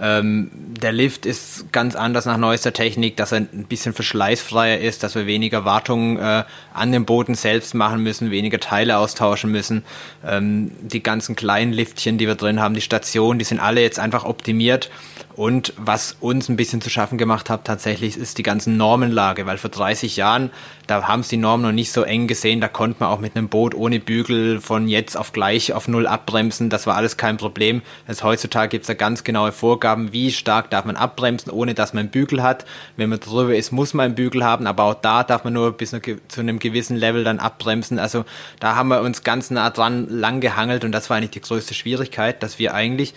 Ähm, 0.01 0.51
der 0.55 0.93
Lift 0.93 1.27
ist 1.27 1.73
ganz 1.73 1.97
anders 1.97 2.25
nach 2.25 2.37
neuester 2.37 2.73
Technik, 2.73 3.17
dass 3.17 3.33
er 3.33 3.39
ein 3.39 3.67
bisschen 3.69 3.93
verschleißfreier 3.93 4.79
ist, 4.79 5.03
dass 5.03 5.15
wir 5.15 5.27
weniger 5.27 5.65
Wartungen 5.65 6.19
äh, 6.19 6.45
an 6.73 6.93
dem 6.93 7.05
Boden 7.05 7.35
selbst 7.35 7.75
machen 7.75 8.03
müssen, 8.03 8.31
weniger 8.31 8.61
Teile 8.61 8.99
austauschen 8.99 9.51
müssen. 9.51 9.85
Ähm, 10.25 10.71
die 10.81 11.03
ganzen 11.03 11.35
kleinen 11.35 11.73
Liftchen, 11.73 12.17
die 12.19 12.27
wir 12.27 12.37
drin 12.37 12.61
haben, 12.61 12.75
die 12.75 12.81
Stationen, 12.81 13.39
die 13.39 13.45
sind 13.45 13.61
alle 13.61 13.81
jetzt 13.81 13.99
einfach 13.99 14.25
optimiert 14.25 14.91
und 15.39 15.73
was 15.77 16.17
uns 16.19 16.49
ein 16.49 16.57
bisschen 16.57 16.81
zu 16.81 16.91
schaffen 16.91 17.17
gemacht 17.17 17.49
hat 17.49 17.65
tatsächlich, 17.65 18.17
ist 18.17 18.39
die 18.39 18.43
ganzen 18.43 18.77
Normenlage, 18.77 19.47
weil 19.47 19.57
vor 19.57 19.71
30 19.71 20.17
Jahren, 20.17 20.51
da 20.89 21.07
haben 21.07 21.21
es 21.21 21.29
die 21.29 21.37
Normen 21.37 21.63
noch 21.63 21.71
nicht 21.71 21.93
so 21.93 22.03
eng 22.03 22.27
gesehen, 22.27 22.61
da 22.61 22.67
konnte 22.67 22.97
man 22.99 23.09
auch 23.09 23.21
mit 23.21 23.37
einem 23.37 23.49
Boot 23.49 23.73
ohne 23.77 24.01
Bügel 24.01 24.61
von 24.61 24.89
jetzt 24.89 25.17
auf 25.17 25.31
gleich 25.31 25.73
auf 25.73 25.87
null 25.87 26.09
abbremsen, 26.09 26.71
das 26.71 26.89
war 26.89 26.97
alles 26.97 27.17
kein 27.17 27.37
Problem. 27.37 27.83
Also 28.09 28.25
heutzutage 28.25 28.71
gibt 28.71 28.83
es 28.83 28.87
da 28.89 28.95
ganz 28.95 29.23
genaue 29.23 29.53
Vorgaben, 29.53 30.13
wie 30.13 30.33
stark 30.33 30.71
darf 30.71 30.85
man 30.85 30.97
abbremsen, 30.97 31.53
ohne 31.53 31.75
dass 31.75 31.93
man 31.93 32.01
einen 32.01 32.11
Bügel 32.11 32.43
hat. 32.43 32.67
Wenn 32.97 33.09
man 33.09 33.21
drüber 33.21 33.55
ist, 33.55 33.71
muss 33.71 33.95
man 33.95 34.07
einen 34.07 34.15
Bügel 34.17 34.43
haben, 34.43 34.67
aber 34.67 34.83
auch 34.83 34.95
da 34.95 35.23
darf 35.23 35.45
man 35.45 35.53
nur 35.53 35.71
bis 35.71 35.91
zu 35.91 36.41
einem 36.41 36.59
gewissen 36.59 36.97
Level 36.97 37.23
dann 37.23 37.39
abbremsen. 37.39 38.01
Also 38.01 38.25
da 38.59 38.75
haben 38.75 38.89
wir 38.89 39.03
uns 39.03 39.23
ganz 39.23 39.53
nah 39.53 39.71
dran 39.71 40.09
lang 40.09 40.41
gehangelt 40.41 40.83
und 40.83 40.91
das 40.91 41.09
war 41.11 41.17
eigentlich 41.17 41.31
die 41.31 41.43
größte 41.43 41.75
Schwierigkeit, 41.75 42.43
dass 42.43 42.59
wir 42.59 42.75
eigentlich 42.75 43.15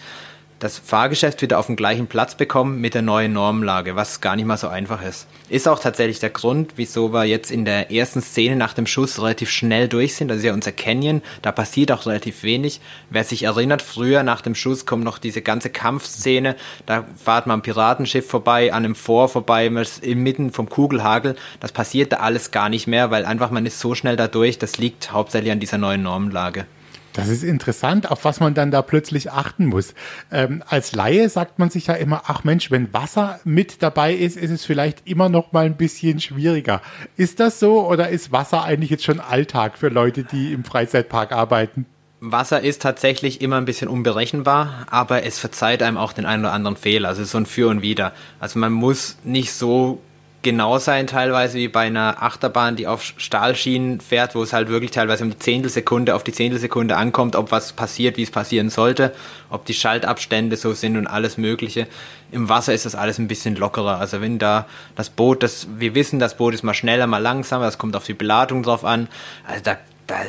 das 0.61 0.77
Fahrgeschäft 0.77 1.41
wieder 1.41 1.57
auf 1.57 1.65
den 1.65 1.75
gleichen 1.75 2.05
Platz 2.05 2.35
bekommen 2.35 2.79
mit 2.79 2.93
der 2.93 3.01
neuen 3.01 3.33
Normlage, 3.33 3.95
was 3.95 4.21
gar 4.21 4.35
nicht 4.35 4.45
mal 4.45 4.57
so 4.57 4.67
einfach 4.67 5.01
ist. 5.01 5.27
Ist 5.49 5.67
auch 5.67 5.79
tatsächlich 5.79 6.19
der 6.19 6.29
Grund, 6.29 6.73
wieso 6.75 7.11
wir 7.11 7.25
jetzt 7.25 7.49
in 7.49 7.65
der 7.65 7.91
ersten 7.91 8.21
Szene 8.21 8.55
nach 8.55 8.73
dem 8.73 8.85
Schuss 8.85 9.19
relativ 9.19 9.49
schnell 9.49 9.87
durch 9.87 10.15
sind. 10.15 10.27
Das 10.27 10.37
ist 10.37 10.43
ja 10.43 10.53
unser 10.53 10.71
Canyon, 10.71 11.23
da 11.41 11.51
passiert 11.51 11.91
auch 11.91 12.05
relativ 12.05 12.43
wenig. 12.43 12.79
Wer 13.09 13.23
sich 13.23 13.43
erinnert, 13.43 13.81
früher 13.81 14.21
nach 14.21 14.41
dem 14.41 14.53
Schuss 14.53 14.85
kommt 14.85 15.03
noch 15.03 15.17
diese 15.17 15.41
ganze 15.41 15.71
Kampfszene, 15.71 16.55
da 16.85 17.05
fahrt 17.21 17.47
man 17.47 17.55
am 17.55 17.61
Piratenschiff 17.63 18.27
vorbei, 18.27 18.71
an 18.71 18.85
einem 18.85 18.95
Fort 18.95 19.31
vorbei, 19.31 19.67
man 19.71 19.85
inmitten 20.01 20.51
vom 20.51 20.69
Kugelhagel. 20.69 21.35
Das 21.59 21.71
passiert 21.71 22.11
da 22.11 22.17
alles 22.17 22.51
gar 22.51 22.69
nicht 22.69 22.85
mehr, 22.85 23.09
weil 23.09 23.25
einfach 23.25 23.49
man 23.49 23.65
ist 23.65 23.79
so 23.79 23.95
schnell 23.95 24.15
da 24.15 24.27
durch, 24.27 24.59
das 24.59 24.77
liegt 24.77 25.11
hauptsächlich 25.11 25.51
an 25.51 25.59
dieser 25.59 25.79
neuen 25.79 26.03
Normlage. 26.03 26.67
Das 27.13 27.27
ist 27.27 27.43
interessant, 27.43 28.09
auf 28.09 28.25
was 28.25 28.39
man 28.39 28.53
dann 28.53 28.71
da 28.71 28.81
plötzlich 28.81 29.31
achten 29.31 29.65
muss. 29.65 29.93
Ähm, 30.31 30.63
als 30.67 30.93
Laie 30.93 31.29
sagt 31.29 31.59
man 31.59 31.69
sich 31.69 31.87
ja 31.87 31.95
immer, 31.95 32.23
ach 32.27 32.43
Mensch, 32.43 32.71
wenn 32.71 32.93
Wasser 32.93 33.39
mit 33.43 33.81
dabei 33.83 34.13
ist, 34.13 34.37
ist 34.37 34.51
es 34.51 34.65
vielleicht 34.65 35.07
immer 35.07 35.29
noch 35.29 35.51
mal 35.51 35.65
ein 35.65 35.77
bisschen 35.77 36.19
schwieriger. 36.19 36.81
Ist 37.17 37.39
das 37.39 37.59
so 37.59 37.87
oder 37.87 38.09
ist 38.09 38.31
Wasser 38.31 38.63
eigentlich 38.63 38.89
jetzt 38.89 39.03
schon 39.03 39.19
Alltag 39.19 39.77
für 39.77 39.89
Leute, 39.89 40.23
die 40.23 40.53
im 40.53 40.63
Freizeitpark 40.63 41.31
arbeiten? 41.31 41.85
Wasser 42.23 42.61
ist 42.61 42.83
tatsächlich 42.83 43.41
immer 43.41 43.57
ein 43.57 43.65
bisschen 43.65 43.87
unberechenbar, 43.87 44.85
aber 44.91 45.23
es 45.23 45.39
verzeiht 45.39 45.81
einem 45.81 45.97
auch 45.97 46.13
den 46.13 46.25
einen 46.25 46.45
oder 46.45 46.53
anderen 46.53 46.77
Fehler. 46.77 47.09
Also 47.09 47.23
so 47.23 47.39
ein 47.39 47.47
Für 47.47 47.67
und 47.67 47.81
Wider. 47.81 48.13
Also 48.39 48.59
man 48.59 48.71
muss 48.71 49.17
nicht 49.23 49.53
so 49.53 49.99
genau 50.41 50.77
sein, 50.79 51.07
teilweise 51.07 51.57
wie 51.57 51.67
bei 51.67 51.81
einer 51.81 52.23
Achterbahn, 52.23 52.75
die 52.75 52.87
auf 52.87 53.03
Stahlschienen 53.17 54.01
fährt, 54.01 54.35
wo 54.35 54.43
es 54.43 54.53
halt 54.53 54.69
wirklich 54.69 54.91
teilweise 54.91 55.23
um 55.23 55.29
die 55.29 55.39
Zehntelsekunde 55.39 56.15
auf 56.15 56.23
die 56.23 56.31
Zehntelsekunde 56.31 56.95
ankommt, 56.95 57.35
ob 57.35 57.51
was 57.51 57.73
passiert, 57.73 58.17
wie 58.17 58.23
es 58.23 58.31
passieren 58.31 58.69
sollte, 58.69 59.13
ob 59.49 59.65
die 59.65 59.73
Schaltabstände 59.73 60.57
so 60.57 60.73
sind 60.73 60.97
und 60.97 61.07
alles 61.07 61.37
Mögliche. 61.37 61.87
Im 62.31 62.49
Wasser 62.49 62.73
ist 62.73 62.85
das 62.85 62.95
alles 62.95 63.19
ein 63.19 63.27
bisschen 63.27 63.55
lockerer. 63.55 63.99
Also 63.99 64.21
wenn 64.21 64.39
da 64.39 64.65
das 64.95 65.09
Boot, 65.09 65.43
das, 65.43 65.67
wir 65.77 65.95
wissen, 65.95 66.19
das 66.19 66.37
Boot 66.37 66.53
ist 66.53 66.63
mal 66.63 66.73
schneller, 66.73 67.07
mal 67.07 67.19
langsamer, 67.19 67.65
das 67.65 67.77
kommt 67.77 67.95
auf 67.95 68.05
die 68.05 68.13
Beladung 68.13 68.63
drauf 68.63 68.85
an. 68.85 69.07
Also 69.47 69.63
da, 69.63 69.77
da 70.07 70.21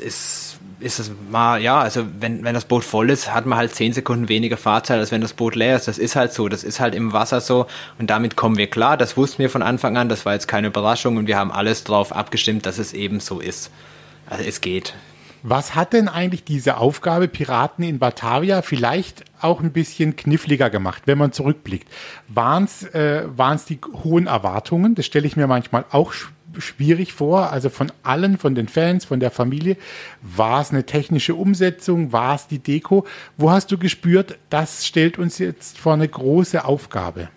ist 0.00 0.59
ist 0.80 0.98
es 0.98 1.10
mal, 1.30 1.60
ja, 1.60 1.80
also 1.80 2.06
wenn, 2.18 2.42
wenn 2.44 2.54
das 2.54 2.64
Boot 2.64 2.84
voll 2.84 3.10
ist, 3.10 3.32
hat 3.32 3.46
man 3.46 3.58
halt 3.58 3.74
zehn 3.74 3.92
Sekunden 3.92 4.28
weniger 4.28 4.56
Fahrzeit, 4.56 4.98
als 4.98 5.12
wenn 5.12 5.20
das 5.20 5.32
Boot 5.32 5.54
leer 5.54 5.76
ist. 5.76 5.88
Das 5.88 5.98
ist 5.98 6.16
halt 6.16 6.32
so, 6.32 6.48
das 6.48 6.64
ist 6.64 6.80
halt 6.80 6.94
im 6.94 7.12
Wasser 7.12 7.40
so 7.40 7.66
und 7.98 8.10
damit 8.10 8.36
kommen 8.36 8.56
wir 8.56 8.68
klar. 8.68 8.96
Das 8.96 9.16
wussten 9.16 9.38
wir 9.38 9.50
von 9.50 9.62
Anfang 9.62 9.96
an, 9.96 10.08
das 10.08 10.26
war 10.26 10.32
jetzt 10.32 10.48
keine 10.48 10.68
Überraschung 10.68 11.16
und 11.16 11.26
wir 11.26 11.36
haben 11.36 11.52
alles 11.52 11.84
drauf 11.84 12.14
abgestimmt, 12.14 12.66
dass 12.66 12.78
es 12.78 12.92
eben 12.92 13.20
so 13.20 13.40
ist. 13.40 13.70
Also 14.28 14.44
es 14.44 14.60
geht. 14.60 14.94
Was 15.42 15.74
hat 15.74 15.94
denn 15.94 16.08
eigentlich 16.08 16.44
diese 16.44 16.76
Aufgabe 16.76 17.26
Piraten 17.26 17.82
in 17.82 17.98
Batavia 17.98 18.60
vielleicht 18.60 19.24
auch 19.40 19.60
ein 19.60 19.72
bisschen 19.72 20.14
kniffliger 20.14 20.68
gemacht, 20.68 21.02
wenn 21.06 21.16
man 21.16 21.32
zurückblickt? 21.32 21.88
Waren 22.28 22.64
es 22.64 22.82
äh, 22.82 23.26
die 23.68 23.78
hohen 24.04 24.26
Erwartungen? 24.26 24.94
Das 24.94 25.06
stelle 25.06 25.26
ich 25.26 25.36
mir 25.36 25.46
manchmal 25.46 25.86
auch 25.92 26.12
schwierig 26.58 27.12
vor. 27.12 27.52
Also 27.52 27.68
von 27.68 27.92
allen, 28.02 28.38
von 28.38 28.54
den 28.54 28.68
Fans, 28.68 29.04
von 29.04 29.20
der 29.20 29.30
Familie. 29.30 29.76
War 30.22 30.60
es 30.60 30.70
eine 30.70 30.84
technische 30.84 31.34
Umsetzung? 31.34 32.12
War 32.12 32.34
es 32.34 32.46
die 32.46 32.58
Deko? 32.58 33.06
Wo 33.36 33.50
hast 33.50 33.70
du 33.72 33.78
gespürt, 33.78 34.38
das 34.50 34.86
stellt 34.86 35.18
uns 35.18 35.38
jetzt 35.38 35.78
vor 35.78 35.94
eine 35.94 36.08
große 36.08 36.64
Aufgabe? 36.64 37.28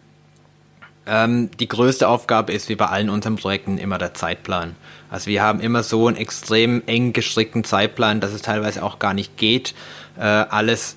Ähm, 1.06 1.52
die 1.60 1.67
größte 1.67 2.08
Aufgabe 2.08 2.54
ist 2.54 2.69
wie 2.69 2.76
bei 2.76 2.86
allen 2.86 3.10
unseren 3.10 3.36
Projekten 3.36 3.78
immer 3.78 3.97
der 3.97 4.13
Zeitplan. 4.13 4.76
Also 5.10 5.28
wir 5.28 5.41
haben 5.43 5.60
immer 5.60 5.84
so 5.84 6.08
einen 6.08 6.15
extrem 6.15 6.82
eng 6.86 7.12
gestrickten 7.12 7.63
Zeitplan, 7.63 8.21
dass 8.21 8.32
es 8.32 8.41
teilweise 8.41 8.84
auch 8.84 8.99
gar 8.99 9.13
nicht 9.13 9.38
geht, 9.38 9.76
äh, 10.17 10.21
alles 10.21 10.95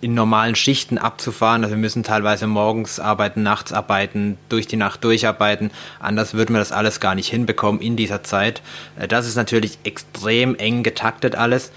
in 0.00 0.14
normalen 0.14 0.54
Schichten 0.54 0.98
abzufahren. 0.98 1.64
Also 1.64 1.74
wir 1.74 1.80
müssen 1.80 2.02
teilweise 2.02 2.46
morgens 2.46 3.00
arbeiten, 3.00 3.42
nachts 3.42 3.72
arbeiten, 3.72 4.38
durch 4.48 4.66
die 4.66 4.76
Nacht 4.76 5.02
durcharbeiten. 5.02 5.70
Anders 5.98 6.34
würden 6.34 6.54
wir 6.54 6.60
das 6.60 6.72
alles 6.72 7.00
gar 7.00 7.14
nicht 7.14 7.28
hinbekommen 7.28 7.80
in 7.80 7.96
dieser 7.96 8.22
Zeit. 8.22 8.62
Äh, 8.98 9.08
das 9.08 9.26
ist 9.26 9.36
natürlich 9.36 9.78
extrem 9.84 10.54
eng 10.56 10.82
getaktet 10.82 11.34
alles. 11.34 11.72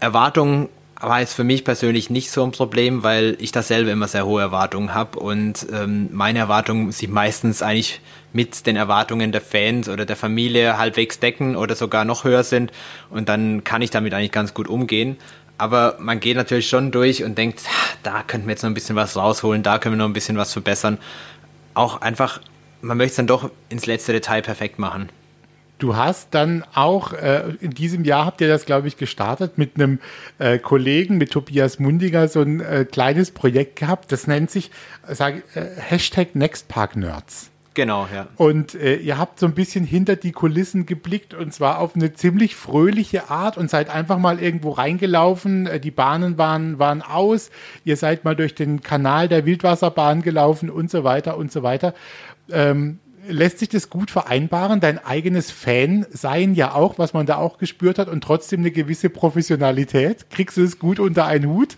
Erwartungen 0.00 0.68
war 1.00 1.20
jetzt 1.20 1.34
für 1.34 1.44
mich 1.44 1.64
persönlich 1.64 2.10
nicht 2.10 2.30
so 2.30 2.42
ein 2.42 2.50
Problem, 2.50 3.02
weil 3.02 3.36
ich 3.38 3.52
dasselbe 3.52 3.90
immer 3.90 4.08
sehr 4.08 4.26
hohe 4.26 4.40
Erwartungen 4.40 4.94
habe 4.94 5.18
und 5.20 5.66
ähm, 5.72 6.08
meine 6.12 6.40
Erwartungen 6.40 6.90
sich 6.90 7.08
meistens 7.08 7.62
eigentlich 7.62 8.00
mit 8.32 8.66
den 8.66 8.76
Erwartungen 8.76 9.30
der 9.32 9.40
Fans 9.40 9.88
oder 9.88 10.04
der 10.04 10.16
Familie 10.16 10.76
halbwegs 10.76 11.20
decken 11.20 11.56
oder 11.56 11.76
sogar 11.76 12.04
noch 12.04 12.24
höher 12.24 12.42
sind 12.42 12.72
und 13.10 13.28
dann 13.28 13.62
kann 13.64 13.80
ich 13.80 13.90
damit 13.90 14.12
eigentlich 14.12 14.32
ganz 14.32 14.54
gut 14.54 14.68
umgehen. 14.68 15.16
Aber 15.58 15.96
man 15.98 16.20
geht 16.20 16.36
natürlich 16.36 16.68
schon 16.68 16.92
durch 16.92 17.24
und 17.24 17.36
denkt, 17.36 17.62
da 18.02 18.22
könnten 18.22 18.46
wir 18.46 18.52
jetzt 18.52 18.62
noch 18.62 18.70
ein 18.70 18.74
bisschen 18.74 18.96
was 18.96 19.16
rausholen, 19.16 19.62
da 19.62 19.78
können 19.78 19.96
wir 19.96 19.98
noch 19.98 20.08
ein 20.08 20.12
bisschen 20.12 20.36
was 20.36 20.52
verbessern. 20.52 20.98
Auch 21.74 22.00
einfach, 22.00 22.40
man 22.80 22.96
möchte 22.96 23.10
es 23.10 23.16
dann 23.16 23.26
doch 23.26 23.50
ins 23.68 23.86
letzte 23.86 24.12
Detail 24.12 24.42
perfekt 24.42 24.78
machen. 24.78 25.10
Du 25.78 25.94
hast 25.94 26.34
dann 26.34 26.64
auch 26.74 27.12
äh, 27.12 27.52
in 27.60 27.70
diesem 27.70 28.04
Jahr 28.04 28.24
habt 28.26 28.40
ihr 28.40 28.48
das, 28.48 28.66
glaube 28.66 28.88
ich, 28.88 28.96
gestartet 28.96 29.58
mit 29.58 29.76
einem 29.76 30.00
äh, 30.38 30.58
Kollegen, 30.58 31.18
mit 31.18 31.30
Tobias 31.30 31.78
Mundiger, 31.78 32.26
so 32.26 32.40
ein 32.40 32.60
äh, 32.60 32.84
kleines 32.84 33.30
Projekt 33.30 33.76
gehabt. 33.76 34.10
Das 34.10 34.26
nennt 34.26 34.50
sich 34.50 34.72
sag, 35.06 35.36
äh, 35.54 35.66
Hashtag 35.76 36.34
NextParkNerds. 36.34 37.50
Genau, 37.78 38.08
ja. 38.12 38.26
Und 38.34 38.74
äh, 38.74 38.96
ihr 38.96 39.18
habt 39.18 39.38
so 39.38 39.46
ein 39.46 39.54
bisschen 39.54 39.84
hinter 39.84 40.16
die 40.16 40.32
Kulissen 40.32 40.84
geblickt 40.84 41.32
und 41.32 41.54
zwar 41.54 41.78
auf 41.78 41.94
eine 41.94 42.12
ziemlich 42.12 42.56
fröhliche 42.56 43.30
Art 43.30 43.56
und 43.56 43.70
seid 43.70 43.88
einfach 43.88 44.18
mal 44.18 44.42
irgendwo 44.42 44.70
reingelaufen. 44.70 45.68
Äh, 45.68 45.78
die 45.78 45.92
Bahnen 45.92 46.38
waren, 46.38 46.80
waren 46.80 47.02
aus. 47.02 47.52
Ihr 47.84 47.96
seid 47.96 48.24
mal 48.24 48.34
durch 48.34 48.56
den 48.56 48.82
Kanal 48.82 49.28
der 49.28 49.46
Wildwasserbahn 49.46 50.22
gelaufen 50.22 50.70
und 50.70 50.90
so 50.90 51.04
weiter 51.04 51.38
und 51.38 51.52
so 51.52 51.62
weiter. 51.62 51.94
Ähm, 52.50 52.98
lässt 53.28 53.60
sich 53.60 53.68
das 53.68 53.90
gut 53.90 54.10
vereinbaren? 54.10 54.80
Dein 54.80 54.98
eigenes 54.98 55.52
Fan 55.52 56.04
sein 56.10 56.54
ja 56.54 56.74
auch, 56.74 56.98
was 56.98 57.12
man 57.12 57.26
da 57.26 57.36
auch 57.36 57.58
gespürt 57.58 58.00
hat 58.00 58.08
und 58.08 58.24
trotzdem 58.24 58.58
eine 58.58 58.72
gewisse 58.72 59.08
Professionalität. 59.08 60.30
Kriegst 60.30 60.56
du 60.56 60.64
es 60.64 60.80
gut 60.80 60.98
unter 60.98 61.26
einen 61.26 61.48
Hut? 61.48 61.76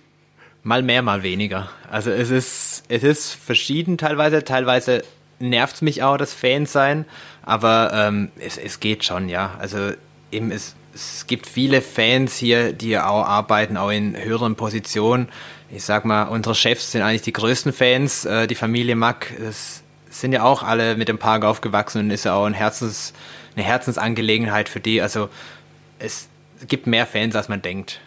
Mal 0.63 0.83
mehr, 0.83 1.03
mal 1.03 1.23
weniger. 1.23 1.69
Also 1.91 2.11
es 2.11 2.31
ist, 2.31 2.85
es 2.89 3.03
ist 3.03 3.35
verschieden 3.35 3.99
teilweise. 3.99 4.45
Teilweise 4.45 5.03
nervt 5.41 5.83
mich 5.83 6.03
auch, 6.03 6.17
das 6.17 6.33
Fan 6.33 6.67
sein, 6.67 7.05
aber 7.43 7.91
ähm, 7.93 8.31
es, 8.39 8.57
es 8.57 8.81
geht 8.81 9.05
schon, 9.05 9.29
ja. 9.29 9.57
Also 9.59 9.93
eben 10.31 10.53
es, 10.53 10.75
es 10.95 11.27
gibt 11.27 11.47
viele 11.47 11.83
Fans 11.83 12.37
hier, 12.37 12.73
die 12.73 12.99
auch 12.99 13.25
arbeiten, 13.27 13.77
auch 13.77 13.91
in 13.91 14.17
höheren 14.17 14.55
Positionen. 14.55 15.29
Ich 15.71 15.85
sag 15.85 16.05
mal, 16.05 16.25
unsere 16.25 16.55
Chefs 16.55 16.93
sind 16.93 17.03
eigentlich 17.03 17.23
die 17.23 17.33
größten 17.33 17.73
Fans. 17.73 18.25
Äh, 18.25 18.47
die 18.47 18.55
Familie 18.55 18.97
Mack 18.97 19.33
es 19.41 19.83
sind 20.11 20.33
ja 20.33 20.43
auch 20.43 20.63
alle 20.63 20.97
mit 20.97 21.09
dem 21.09 21.19
Park 21.19 21.45
aufgewachsen 21.45 22.01
und 22.01 22.11
ist 22.11 22.25
ja 22.25 22.35
auch 22.35 22.45
ein 22.45 22.55
Herzens, 22.55 23.13
eine 23.55 23.65
Herzensangelegenheit 23.65 24.69
für 24.69 24.81
die. 24.81 25.01
Also 25.01 25.29
es 25.99 26.29
gibt 26.67 26.87
mehr 26.87 27.07
Fans, 27.07 27.37
als 27.37 27.49
man 27.49 27.63
denkt. 27.63 28.01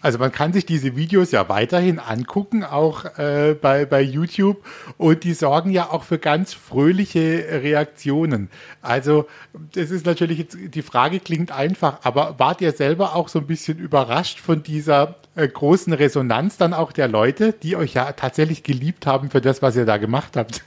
Also 0.00 0.18
man 0.18 0.32
kann 0.32 0.52
sich 0.52 0.64
diese 0.64 0.96
Videos 0.96 1.32
ja 1.32 1.48
weiterhin 1.48 1.98
angucken, 1.98 2.64
auch 2.64 3.04
äh, 3.18 3.56
bei, 3.60 3.84
bei 3.84 4.00
YouTube. 4.00 4.64
Und 4.96 5.24
die 5.24 5.34
sorgen 5.34 5.70
ja 5.70 5.90
auch 5.90 6.04
für 6.04 6.18
ganz 6.18 6.54
fröhliche 6.54 7.44
Reaktionen. 7.62 8.50
Also 8.82 9.26
das 9.72 9.90
ist 9.90 10.06
natürlich 10.06 10.38
jetzt, 10.38 10.56
die 10.62 10.82
Frage 10.82 11.20
klingt 11.20 11.50
einfach, 11.50 11.98
aber 12.02 12.34
wart 12.38 12.60
ihr 12.60 12.72
selber 12.72 13.14
auch 13.14 13.28
so 13.28 13.40
ein 13.40 13.46
bisschen 13.46 13.78
überrascht 13.78 14.40
von 14.40 14.62
dieser 14.62 15.16
äh, 15.34 15.48
großen 15.48 15.92
Resonanz 15.92 16.56
dann 16.56 16.74
auch 16.74 16.92
der 16.92 17.08
Leute, 17.08 17.52
die 17.52 17.76
euch 17.76 17.94
ja 17.94 18.12
tatsächlich 18.12 18.62
geliebt 18.62 19.06
haben 19.06 19.30
für 19.30 19.40
das, 19.40 19.62
was 19.62 19.76
ihr 19.76 19.86
da 19.86 19.96
gemacht 19.96 20.36
habt? 20.36 20.62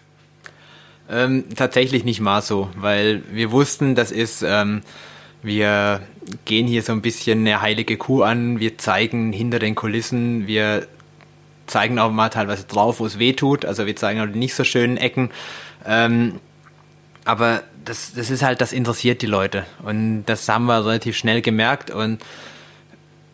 Ähm, 1.10 1.46
tatsächlich 1.56 2.04
nicht 2.04 2.22
mal 2.22 2.42
so, 2.42 2.70
weil 2.76 3.22
wir 3.32 3.52
wussten, 3.52 3.96
das 3.96 4.12
ist... 4.12 4.44
Ähm, 4.46 4.82
wir 5.42 6.02
gehen 6.46 6.68
hier 6.68 6.84
so 6.84 6.92
ein 6.92 7.02
bisschen 7.02 7.40
eine 7.40 7.62
heilige 7.62 7.98
Kuh 7.98 8.24
an. 8.24 8.60
Wir 8.60 8.78
zeigen 8.78 9.34
hinter 9.34 9.60
den 9.60 9.76
Kulissen, 9.76 10.48
wir 10.48 10.88
zeigen 11.68 12.00
auch 12.00 12.12
mal 12.12 12.30
teilweise 12.30 12.66
drauf, 12.66 13.00
wo 13.00 13.06
es 13.06 13.18
weh 13.18 13.34
tut. 13.34 13.66
Also 13.66 13.86
wir 13.86 13.96
zeigen 13.96 14.22
auch 14.22 14.28
die 14.28 14.38
nicht 14.38 14.54
so 14.54 14.64
schönen 14.64 14.98
Ecken. 14.98 15.32
Ähm, 15.86 16.40
aber 17.26 17.64
das, 17.86 18.14
das 18.14 18.30
ist 18.30 18.44
halt, 18.44 18.62
das 18.62 18.74
interessiert 18.74 19.22
die 19.22 19.28
Leute. 19.28 19.66
Und 19.84 20.26
das 20.26 20.48
haben 20.48 20.66
wir 20.66 20.86
relativ 20.86 21.18
schnell 21.18 21.42
gemerkt. 21.42 21.90
Und 21.90 22.22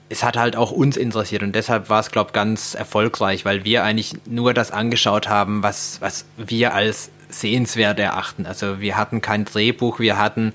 es 0.10 0.24
hat 0.24 0.38
halt 0.38 0.56
auch 0.56 0.72
uns 0.72 0.98
interessiert. 0.98 1.44
Und 1.44 1.54
deshalb 1.54 1.90
war 1.90 2.00
es, 2.00 2.12
glaube 2.12 2.30
ich, 2.30 2.34
ganz 2.34 2.74
erfolgreich, 2.74 3.44
weil 3.44 3.66
wir 3.66 3.84
eigentlich 3.84 4.14
nur 4.26 4.54
das 4.54 4.72
angeschaut 4.72 5.28
haben, 5.28 5.64
was, 5.64 6.00
was 6.00 6.26
wir 6.38 6.74
als 6.74 7.10
sehenswert 7.30 8.00
erachten. 8.00 8.46
Also 8.46 8.80
wir 8.80 8.96
hatten 8.96 9.22
kein 9.22 9.44
Drehbuch, 9.44 10.00
wir 10.00 10.18
hatten 10.18 10.54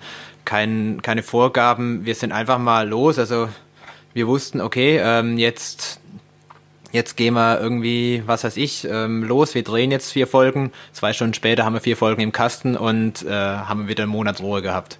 kein, 0.52 1.00
keine 1.00 1.22
Vorgaben. 1.22 2.04
Wir 2.04 2.14
sind 2.14 2.30
einfach 2.30 2.58
mal 2.58 2.86
los. 2.86 3.18
Also 3.18 3.48
wir 4.12 4.26
wussten, 4.26 4.60
okay, 4.60 5.00
ähm, 5.02 5.38
jetzt, 5.38 5.98
jetzt 6.90 7.16
gehen 7.16 7.32
wir 7.32 7.58
irgendwie, 7.58 8.22
was 8.26 8.44
weiß 8.44 8.58
ich, 8.58 8.86
ähm, 8.86 9.24
los. 9.24 9.54
Wir 9.54 9.64
drehen 9.64 9.90
jetzt 9.90 10.12
vier 10.12 10.26
Folgen. 10.26 10.70
Zwei 10.92 11.14
Stunden 11.14 11.32
später 11.32 11.64
haben 11.64 11.72
wir 11.72 11.80
vier 11.80 11.96
Folgen 11.96 12.20
im 12.20 12.32
Kasten 12.32 12.76
und 12.76 13.24
äh, 13.24 13.30
haben 13.30 13.88
wieder 13.88 14.02
einen 14.02 14.12
Monat 14.12 14.42
Ruhe 14.42 14.60
gehabt. 14.60 14.98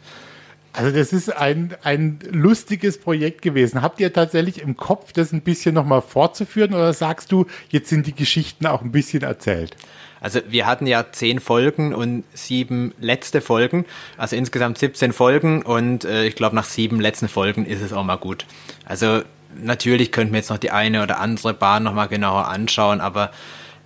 Also 0.72 0.90
das 0.90 1.12
ist 1.12 1.28
ein, 1.28 1.76
ein 1.82 2.20
lustiges 2.30 2.98
Projekt 2.98 3.42
gewesen. 3.42 3.82
Habt 3.82 4.00
ihr 4.00 4.10
tatsächlich 4.10 4.62
im 4.62 4.78
Kopf, 4.78 5.12
das 5.12 5.34
ein 5.34 5.42
bisschen 5.42 5.74
nochmal 5.74 6.00
fortzuführen 6.00 6.72
oder 6.72 6.94
sagst 6.94 7.30
du, 7.30 7.44
jetzt 7.68 7.90
sind 7.90 8.06
die 8.06 8.14
Geschichten 8.14 8.64
auch 8.64 8.80
ein 8.80 8.90
bisschen 8.90 9.22
erzählt? 9.22 9.76
Also 10.22 10.40
wir 10.48 10.66
hatten 10.66 10.86
ja 10.86 11.10
zehn 11.10 11.40
Folgen 11.40 11.92
und 11.92 12.24
sieben 12.32 12.94
letzte 13.00 13.40
Folgen, 13.40 13.84
also 14.16 14.36
insgesamt 14.36 14.78
17 14.78 15.12
Folgen 15.12 15.62
und 15.62 16.04
äh, 16.04 16.24
ich 16.24 16.36
glaube 16.36 16.54
nach 16.54 16.64
sieben 16.64 17.00
letzten 17.00 17.28
Folgen 17.28 17.66
ist 17.66 17.82
es 17.82 17.92
auch 17.92 18.04
mal 18.04 18.16
gut. 18.16 18.46
Also 18.86 19.22
natürlich 19.60 20.12
könnten 20.12 20.32
wir 20.32 20.38
jetzt 20.38 20.50
noch 20.50 20.58
die 20.58 20.70
eine 20.70 21.02
oder 21.02 21.18
andere 21.18 21.54
Bahn 21.54 21.82
nochmal 21.82 22.06
genauer 22.06 22.46
anschauen, 22.46 23.00
aber 23.00 23.32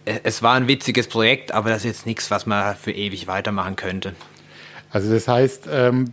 äh, 0.04 0.20
es 0.24 0.42
war 0.42 0.54
ein 0.54 0.68
witziges 0.68 1.08
Projekt, 1.08 1.52
aber 1.52 1.70
das 1.70 1.78
ist 1.78 1.84
jetzt 1.84 2.06
nichts, 2.06 2.30
was 2.30 2.44
man 2.44 2.76
für 2.76 2.92
ewig 2.92 3.26
weitermachen 3.26 3.76
könnte. 3.76 4.14
Also 4.90 5.12
das 5.12 5.26
heißt, 5.28 5.68
ähm, 5.70 6.12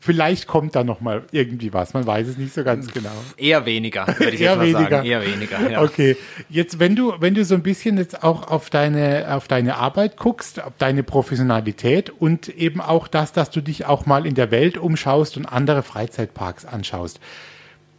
vielleicht 0.00 0.46
kommt 0.46 0.74
da 0.76 0.84
noch 0.84 1.00
mal 1.00 1.22
irgendwie 1.32 1.72
was. 1.72 1.92
Man 1.94 2.06
weiß 2.06 2.28
es 2.28 2.38
nicht 2.38 2.54
so 2.54 2.62
ganz 2.64 2.92
genau. 2.92 3.10
Eher 3.36 3.66
weniger, 3.66 4.06
würde 4.06 4.30
ich 4.30 4.40
Eher 4.40 4.52
jetzt 4.52 4.58
mal 4.58 4.66
weniger. 4.66 4.90
sagen. 4.90 5.06
Eher 5.06 5.26
weniger. 5.26 5.70
Ja. 5.70 5.82
Okay. 5.82 6.16
Jetzt, 6.48 6.78
wenn 6.78 6.94
du, 6.96 7.14
wenn 7.18 7.34
du 7.34 7.44
so 7.44 7.54
ein 7.54 7.62
bisschen 7.62 7.98
jetzt 7.98 8.22
auch 8.22 8.48
auf 8.48 8.70
deine, 8.70 9.34
auf 9.34 9.48
deine 9.48 9.76
Arbeit 9.76 10.16
guckst, 10.16 10.62
auf 10.62 10.72
deine 10.78 11.02
Professionalität 11.02 12.10
und 12.10 12.48
eben 12.48 12.80
auch 12.80 13.08
das, 13.08 13.32
dass 13.32 13.50
du 13.50 13.60
dich 13.60 13.86
auch 13.86 14.06
mal 14.06 14.26
in 14.26 14.34
der 14.34 14.50
Welt 14.50 14.78
umschaust 14.78 15.36
und 15.36 15.46
andere 15.46 15.82
Freizeitparks 15.82 16.64
anschaust. 16.64 17.20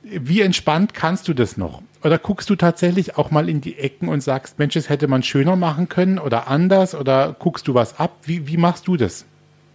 Wie 0.02 0.42
entspannt 0.42 0.94
kannst 0.94 1.28
du 1.28 1.34
das 1.34 1.58
noch? 1.58 1.82
Oder 2.04 2.18
guckst 2.18 2.50
du 2.50 2.56
tatsächlich 2.56 3.18
auch 3.18 3.32
mal 3.32 3.50
in 3.50 3.60
die 3.60 3.78
Ecken 3.78 4.08
und 4.08 4.24
sagst, 4.24 4.58
Mensch, 4.58 4.74
das 4.76 4.88
hätte 4.88 5.10
man 5.10 5.24
schöner 5.24 5.58
machen 5.58 5.90
können 5.90 6.18
oder 6.18 6.48
anders? 6.48 6.96
Oder 6.96 7.36
guckst 7.38 7.68
du 7.68 7.74
was 7.74 8.00
ab? 8.00 8.16
Wie, 8.24 8.48
wie 8.48 8.56
machst 8.56 8.88
du 8.88 8.96
das? 8.96 9.26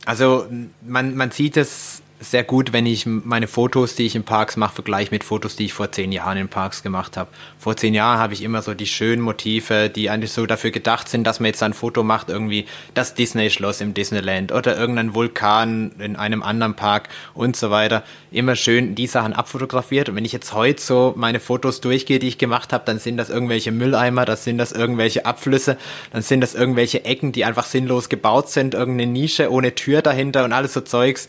Also 0.06 0.46
man, 0.80 1.14
man 1.14 1.30
sieht 1.30 1.58
es 1.58 2.00
sehr 2.24 2.44
gut, 2.44 2.72
wenn 2.72 2.86
ich 2.86 3.06
meine 3.06 3.46
Fotos, 3.46 3.94
die 3.94 4.06
ich 4.06 4.16
in 4.16 4.24
Parks 4.24 4.56
mache, 4.56 4.74
vergleiche 4.74 5.10
mit 5.10 5.24
Fotos, 5.24 5.56
die 5.56 5.66
ich 5.66 5.72
vor 5.72 5.92
zehn 5.92 6.12
Jahren 6.12 6.36
in 6.38 6.48
Parks 6.48 6.82
gemacht 6.82 7.16
habe. 7.16 7.30
Vor 7.58 7.76
zehn 7.76 7.94
Jahren 7.94 8.18
habe 8.18 8.34
ich 8.34 8.42
immer 8.42 8.62
so 8.62 8.74
die 8.74 8.86
schönen 8.86 9.22
Motive, 9.22 9.90
die 9.90 10.10
eigentlich 10.10 10.32
so 10.32 10.46
dafür 10.46 10.70
gedacht 10.70 11.08
sind, 11.08 11.24
dass 11.24 11.40
man 11.40 11.46
jetzt 11.46 11.62
ein 11.62 11.74
Foto 11.74 12.02
macht, 12.02 12.30
irgendwie 12.30 12.66
das 12.94 13.14
Disney-Schloss 13.14 13.80
im 13.80 13.94
Disneyland 13.94 14.52
oder 14.52 14.76
irgendein 14.76 15.14
Vulkan 15.14 15.92
in 15.98 16.16
einem 16.16 16.42
anderen 16.42 16.74
Park 16.74 17.08
und 17.34 17.56
so 17.56 17.70
weiter. 17.70 18.02
Immer 18.30 18.56
schön 18.56 18.94
die 18.94 19.06
Sachen 19.06 19.32
abfotografiert. 19.32 20.08
Und 20.08 20.16
wenn 20.16 20.24
ich 20.24 20.32
jetzt 20.32 20.52
heute 20.52 20.80
so 20.82 21.14
meine 21.16 21.40
Fotos 21.40 21.80
durchgehe, 21.80 22.18
die 22.18 22.28
ich 22.28 22.38
gemacht 22.38 22.72
habe, 22.72 22.84
dann 22.84 22.98
sind 22.98 23.16
das 23.16 23.30
irgendwelche 23.30 23.70
Mülleimer, 23.70 24.24
das 24.24 24.44
sind 24.44 24.58
das 24.58 24.72
irgendwelche 24.72 25.26
Abflüsse, 25.26 25.76
dann 26.12 26.22
sind 26.22 26.40
das 26.40 26.54
irgendwelche 26.54 27.04
Ecken, 27.04 27.32
die 27.32 27.44
einfach 27.44 27.66
sinnlos 27.66 28.08
gebaut 28.08 28.50
sind, 28.50 28.74
irgendeine 28.74 29.12
Nische 29.12 29.50
ohne 29.50 29.74
Tür 29.74 30.02
dahinter 30.02 30.44
und 30.44 30.52
alles 30.52 30.72
so 30.72 30.80
Zeugs 30.80 31.28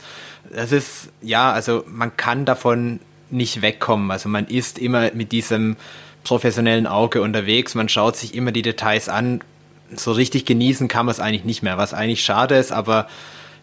das 0.55 0.71
ist, 0.71 1.09
ja, 1.21 1.51
also 1.51 1.83
man 1.87 2.15
kann 2.15 2.45
davon 2.45 3.01
nicht 3.29 3.61
wegkommen. 3.61 4.09
Also 4.09 4.29
man 4.29 4.47
ist 4.47 4.79
immer 4.79 5.11
mit 5.13 5.31
diesem 5.33 5.75
professionellen 6.23 6.87
Auge 6.87 7.21
unterwegs, 7.21 7.75
man 7.75 7.89
schaut 7.89 8.15
sich 8.15 8.33
immer 8.33 8.51
die 8.51 8.61
Details 8.61 9.09
an. 9.09 9.41
So 9.93 10.13
richtig 10.13 10.45
genießen 10.45 10.87
kann 10.87 11.05
man 11.05 11.11
es 11.11 11.19
eigentlich 11.19 11.43
nicht 11.43 11.61
mehr, 11.61 11.77
was 11.77 11.93
eigentlich 11.93 12.23
schade 12.23 12.55
ist, 12.55 12.71
aber 12.71 13.07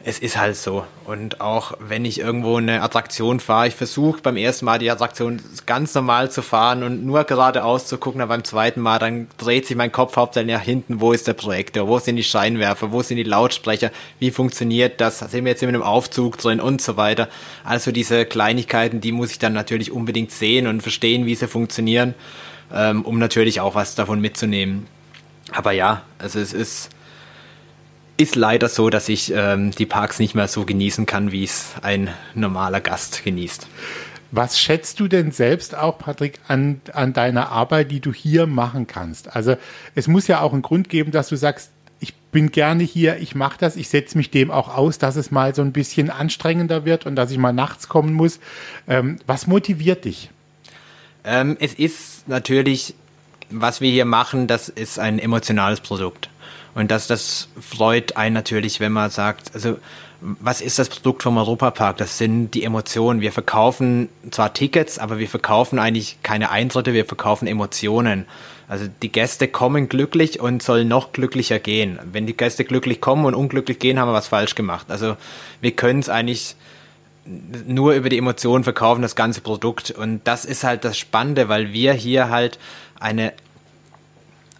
es 0.04 0.18
ist 0.18 0.36
halt 0.36 0.56
so. 0.56 0.84
Und 1.04 1.40
auch 1.40 1.72
wenn 1.78 2.04
ich 2.04 2.18
irgendwo 2.18 2.56
eine 2.56 2.82
Attraktion 2.82 3.40
fahre, 3.40 3.68
ich 3.68 3.74
versuche 3.74 4.20
beim 4.20 4.36
ersten 4.36 4.64
Mal 4.64 4.78
die 4.78 4.90
Attraktion 4.90 5.40
ganz 5.66 5.94
normal 5.94 6.30
zu 6.30 6.42
fahren 6.42 6.82
und 6.82 7.04
nur 7.04 7.24
geradeaus 7.24 7.86
zu 7.86 7.98
gucken, 7.98 8.20
aber 8.20 8.34
beim 8.34 8.44
zweiten 8.44 8.80
Mal, 8.80 8.98
dann 8.98 9.28
dreht 9.38 9.66
sich 9.66 9.76
mein 9.76 9.92
Kopf 9.92 10.16
hauptsächlich 10.16 10.54
nach 10.54 10.62
hinten, 10.62 11.00
wo 11.00 11.12
ist 11.12 11.28
der 11.28 11.34
Projektor, 11.34 11.86
wo 11.86 11.98
sind 11.98 12.16
die 12.16 12.24
Scheinwerfer, 12.24 12.90
wo 12.90 13.02
sind 13.02 13.16
die 13.16 13.22
Lautsprecher, 13.22 13.90
wie 14.18 14.30
funktioniert 14.30 15.00
das, 15.00 15.20
sind 15.20 15.44
wir 15.44 15.52
jetzt 15.52 15.62
in 15.62 15.68
einem 15.68 15.82
Aufzug 15.82 16.38
drin 16.38 16.60
und 16.60 16.82
so 16.82 16.96
weiter. 16.96 17.28
Also 17.64 17.92
diese 17.92 18.24
Kleinigkeiten, 18.24 19.00
die 19.00 19.12
muss 19.12 19.30
ich 19.30 19.38
dann 19.38 19.52
natürlich 19.52 19.92
unbedingt 19.92 20.32
sehen 20.32 20.66
und 20.66 20.82
verstehen, 20.82 21.26
wie 21.26 21.34
sie 21.34 21.48
funktionieren, 21.48 22.14
ähm, 22.72 23.04
um 23.04 23.18
natürlich 23.18 23.60
auch 23.60 23.74
was 23.74 23.94
davon 23.94 24.20
mitzunehmen. 24.20 24.86
Aber 25.52 25.72
ja, 25.72 26.02
also 26.18 26.40
es 26.40 26.52
ist 26.52 26.90
ist 28.16 28.37
leider 28.37 28.68
so, 28.68 28.90
dass 28.90 29.09
ich 29.09 29.33
ähm, 29.35 29.70
die 29.72 29.87
Parks 29.87 30.18
nicht 30.18 30.35
mehr 30.35 30.48
so 30.48 30.64
genießen 30.64 31.07
kann, 31.07 31.33
wie 31.33 31.44
es 31.44 31.72
ein 31.83 32.11
normaler 32.35 32.81
Gast 32.81 33.25
genießt. 33.25 33.66
Was 34.31 34.59
schätzt 34.59 34.98
du 34.98 35.09
denn 35.09 35.31
selbst 35.31 35.77
auch, 35.77 35.98
Patrick, 35.98 36.40
an, 36.48 36.81
an 36.94 37.12
deiner 37.12 37.51
Arbeit, 37.51 37.90
die 37.90 38.01
du 38.01 38.14
hier 38.14 38.46
machen 38.46 38.87
kannst? 38.87 39.37
Also 39.37 39.57
es 39.94 40.09
muss 40.09 40.27
ja 40.27 40.40
auch 40.40 40.53
einen 40.53 40.62
Grund 40.62 40.88
geben, 40.88 41.11
dass 41.11 41.29
du 41.29 41.37
sagst, 41.37 41.70
ich 42.01 42.14
bin 42.33 42.51
gerne 42.51 42.83
hier, 42.83 43.18
ich 43.18 43.35
mache 43.35 43.59
das, 43.61 43.77
ich 43.77 43.88
setze 43.88 44.16
mich 44.16 44.31
dem 44.31 44.51
auch 44.51 44.75
aus, 44.75 44.98
dass 44.98 45.16
es 45.16 45.31
mal 45.31 45.55
so 45.55 45.62
ein 45.62 45.72
bisschen 45.72 46.11
anstrengender 46.11 46.85
wird 46.85 47.07
und 47.07 47.14
dass 47.14 47.31
ich 47.31 47.38
mal 47.38 47.53
nachts 47.53 47.88
kommen 47.88 48.12
muss. 48.14 48.40
Ähm, 48.88 49.18
was 49.27 49.46
motiviert 49.46 50.05
dich? 50.05 50.31
Ähm, 51.25 51.57
es 51.61 51.75
ist 51.75 52.27
natürlich, 52.27 52.94
was 53.51 53.81
wir 53.81 53.90
hier 53.90 54.07
machen, 54.07 54.46
das 54.46 54.68
ist 54.68 54.98
ein 54.98 55.18
emotionales 55.18 55.81
Produkt. 55.81 56.29
Und 56.74 56.90
das, 56.90 57.06
das 57.06 57.48
freut 57.61 58.16
einen 58.16 58.35
natürlich, 58.35 58.80
wenn 58.80 58.92
man 58.92 59.11
sagt, 59.11 59.54
also 59.54 59.78
was 60.20 60.61
ist 60.61 60.78
das 60.78 60.88
Produkt 60.88 61.22
vom 61.24 61.37
Europapark? 61.37 61.96
Das 61.96 62.16
sind 62.16 62.52
die 62.52 62.62
Emotionen. 62.62 63.20
Wir 63.20 63.32
verkaufen 63.32 64.08
zwar 64.30 64.54
Tickets, 64.54 64.98
aber 64.98 65.18
wir 65.18 65.28
verkaufen 65.28 65.78
eigentlich 65.78 66.18
keine 66.22 66.50
Eintritte, 66.50 66.92
wir 66.92 67.04
verkaufen 67.04 67.48
Emotionen. 67.48 68.26
Also 68.68 68.87
die 69.02 69.11
Gäste 69.11 69.48
kommen 69.48 69.88
glücklich 69.88 70.40
und 70.40 70.62
sollen 70.62 70.88
noch 70.88 71.12
glücklicher 71.12 71.58
gehen. 71.58 71.98
Wenn 72.11 72.26
die 72.26 72.37
Gäste 72.37 72.64
glücklich 72.64 73.00
kommen 73.00 73.24
und 73.24 73.35
unglücklich 73.35 73.78
gehen, 73.78 73.98
haben 73.98 74.08
wir 74.08 74.14
was 74.14 74.28
falsch 74.28 74.54
gemacht. 74.54 74.87
Also 74.90 75.16
wir 75.61 75.72
können 75.72 76.00
es 76.00 76.08
eigentlich 76.08 76.56
nur 77.24 77.94
über 77.94 78.08
die 78.08 78.18
Emotionen 78.18 78.64
verkaufen, 78.64 79.02
das 79.02 79.16
ganze 79.16 79.40
Produkt. 79.40 79.90
Und 79.90 80.22
das 80.24 80.44
ist 80.44 80.64
halt 80.64 80.85
das 80.85 80.96
Spannende, 80.98 81.48
weil 81.48 81.72
wir 81.72 81.92
hier 81.92 82.30
halt 82.30 82.58
eine, 82.98 83.32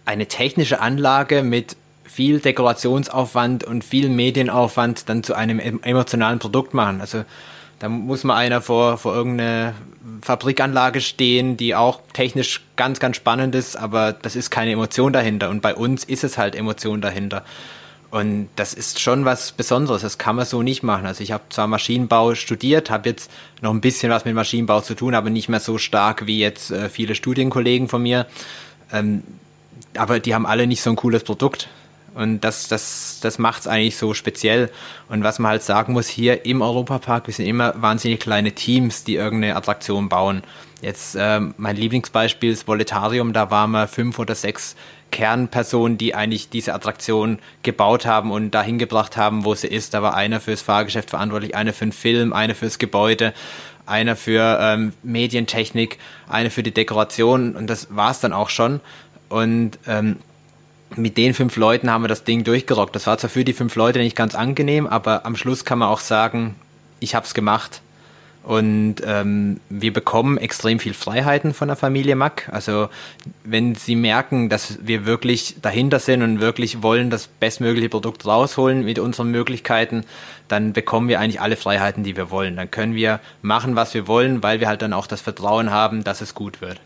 eine 0.05 0.27
technische 0.27 0.79
Anlage 0.81 1.41
mit 1.43 1.75
viel 2.13 2.39
Dekorationsaufwand 2.39 3.63
und 3.63 3.83
viel 3.83 4.09
Medienaufwand 4.09 5.09
dann 5.09 5.23
zu 5.23 5.33
einem 5.33 5.59
emotionalen 5.59 6.39
Produkt 6.39 6.73
machen. 6.73 7.01
Also 7.01 7.25
da 7.79 7.89
muss 7.89 8.23
man 8.23 8.37
einer 8.37 8.61
vor, 8.61 8.97
vor 8.97 9.15
irgendeine 9.15 9.73
Fabrikanlage 10.21 11.01
stehen, 11.01 11.57
die 11.57 11.75
auch 11.75 12.01
technisch 12.13 12.61
ganz, 12.75 12.99
ganz 12.99 13.17
spannend 13.17 13.55
ist, 13.55 13.75
aber 13.75 14.13
das 14.13 14.35
ist 14.35 14.51
keine 14.51 14.71
Emotion 14.71 15.11
dahinter. 15.11 15.49
Und 15.49 15.61
bei 15.61 15.73
uns 15.73 16.03
ist 16.03 16.23
es 16.23 16.37
halt 16.37 16.55
Emotion 16.55 17.01
dahinter. 17.01 17.43
Und 18.11 18.49
das 18.57 18.75
ist 18.75 18.99
schon 18.99 19.25
was 19.25 19.51
Besonderes. 19.53 20.03
Das 20.03 20.19
kann 20.19 20.35
man 20.35 20.45
so 20.45 20.61
nicht 20.61 20.83
machen. 20.83 21.07
Also 21.07 21.23
ich 21.23 21.31
habe 21.31 21.45
zwar 21.49 21.65
Maschinenbau 21.65 22.35
studiert, 22.35 22.91
habe 22.91 23.09
jetzt 23.09 23.31
noch 23.59 23.71
ein 23.71 23.81
bisschen 23.81 24.11
was 24.11 24.23
mit 24.23 24.35
Maschinenbau 24.35 24.81
zu 24.81 24.93
tun, 24.93 25.15
aber 25.15 25.31
nicht 25.31 25.49
mehr 25.49 25.59
so 25.59 25.79
stark 25.79 26.27
wie 26.27 26.37
jetzt 26.37 26.69
äh, 26.69 26.89
viele 26.89 27.15
Studienkollegen 27.15 27.89
von 27.89 28.03
mir. 28.03 28.27
Ähm, 28.91 29.23
aber 29.97 30.19
die 30.19 30.35
haben 30.35 30.45
alle 30.45 30.67
nicht 30.67 30.81
so 30.81 30.91
ein 30.91 30.95
cooles 30.95 31.23
Produkt. 31.23 31.69
Und 32.15 32.41
das, 32.41 32.67
das, 32.67 33.19
das 33.21 33.39
macht 33.39 33.61
es 33.61 33.67
eigentlich 33.67 33.97
so 33.97 34.13
speziell. 34.13 34.69
Und 35.09 35.23
was 35.23 35.39
man 35.39 35.51
halt 35.51 35.63
sagen 35.63 35.93
muss, 35.93 36.07
hier 36.07 36.45
im 36.45 36.61
Europapark, 36.61 37.27
wir 37.27 37.33
sind 37.33 37.45
immer 37.45 37.73
wahnsinnig 37.81 38.19
kleine 38.19 38.51
Teams, 38.51 39.03
die 39.03 39.15
irgendeine 39.15 39.55
Attraktion 39.55 40.09
bauen. 40.09 40.43
Jetzt 40.81 41.15
äh, 41.15 41.39
mein 41.57 41.75
Lieblingsbeispiel 41.75 42.51
ist 42.51 42.67
Voletarium, 42.67 43.33
da 43.33 43.49
waren 43.49 43.71
wir 43.71 43.87
fünf 43.87 44.19
oder 44.19 44.35
sechs 44.35 44.75
Kernpersonen, 45.11 45.97
die 45.97 46.15
eigentlich 46.15 46.49
diese 46.49 46.73
Attraktion 46.73 47.39
gebaut 47.61 48.05
haben 48.05 48.31
und 48.31 48.51
dahin 48.51 48.79
gebracht 48.79 49.15
haben, 49.15 49.45
wo 49.45 49.55
sie 49.55 49.67
ist. 49.67 49.93
Da 49.93 50.01
war 50.01 50.15
einer 50.15 50.41
fürs 50.41 50.61
Fahrgeschäft 50.61 51.11
verantwortlich, 51.11 51.55
einer 51.55 51.71
für 51.71 51.85
den 51.85 51.91
Film, 51.93 52.33
einer 52.33 52.55
fürs 52.55 52.79
Gebäude, 52.79 53.33
einer 53.85 54.15
für 54.15 54.57
ähm, 54.59 54.93
Medientechnik, 55.03 55.99
einer 56.27 56.49
für 56.49 56.63
die 56.63 56.73
Dekoration 56.73 57.55
und 57.55 57.67
das 57.67 57.95
war 57.95 58.11
es 58.11 58.19
dann 58.19 58.33
auch 58.33 58.49
schon. 58.49 58.81
Und 59.29 59.79
ähm, 59.87 60.17
mit 60.95 61.17
den 61.17 61.33
fünf 61.33 61.55
Leuten 61.55 61.89
haben 61.89 62.03
wir 62.03 62.07
das 62.07 62.23
Ding 62.23 62.43
durchgerockt. 62.43 62.95
Das 62.95 63.07
war 63.07 63.17
zwar 63.17 63.29
für 63.29 63.43
die 63.43 63.53
fünf 63.53 63.75
Leute 63.75 63.99
nicht 63.99 64.15
ganz 64.15 64.35
angenehm, 64.35 64.87
aber 64.87 65.25
am 65.25 65.35
Schluss 65.35 65.65
kann 65.65 65.79
man 65.79 65.89
auch 65.89 65.99
sagen, 65.99 66.55
ich 66.99 67.15
habe 67.15 67.25
es 67.25 67.33
gemacht. 67.33 67.81
Und 68.43 68.95
ähm, 69.05 69.61
wir 69.69 69.93
bekommen 69.93 70.37
extrem 70.37 70.77
viel 70.77 70.93
Freiheiten 70.93 71.53
von 71.53 71.69
der 71.69 71.77
Familie 71.77 72.17
Mack. 72.17 72.49
Also 72.51 72.89
wenn 73.45 73.75
sie 73.75 73.95
merken, 73.95 74.49
dass 74.49 74.79
wir 74.85 75.05
wirklich 75.05 75.55
dahinter 75.61 75.99
sind 75.99 76.21
und 76.21 76.41
wirklich 76.41 76.83
wollen 76.83 77.09
das 77.09 77.27
bestmögliche 77.27 77.87
Produkt 77.87 78.25
rausholen 78.25 78.83
mit 78.83 78.99
unseren 78.99 79.31
Möglichkeiten, 79.31 80.03
dann 80.49 80.73
bekommen 80.73 81.07
wir 81.07 81.21
eigentlich 81.21 81.39
alle 81.39 81.55
Freiheiten, 81.55 82.03
die 82.03 82.17
wir 82.17 82.31
wollen. 82.31 82.57
Dann 82.57 82.69
können 82.69 82.95
wir 82.95 83.21
machen, 83.41 83.77
was 83.77 83.93
wir 83.93 84.07
wollen, 84.07 84.43
weil 84.43 84.59
wir 84.59 84.67
halt 84.67 84.81
dann 84.81 84.91
auch 84.91 85.07
das 85.07 85.21
Vertrauen 85.21 85.71
haben, 85.71 86.03
dass 86.03 86.19
es 86.19 86.35
gut 86.35 86.59
wird. 86.59 86.81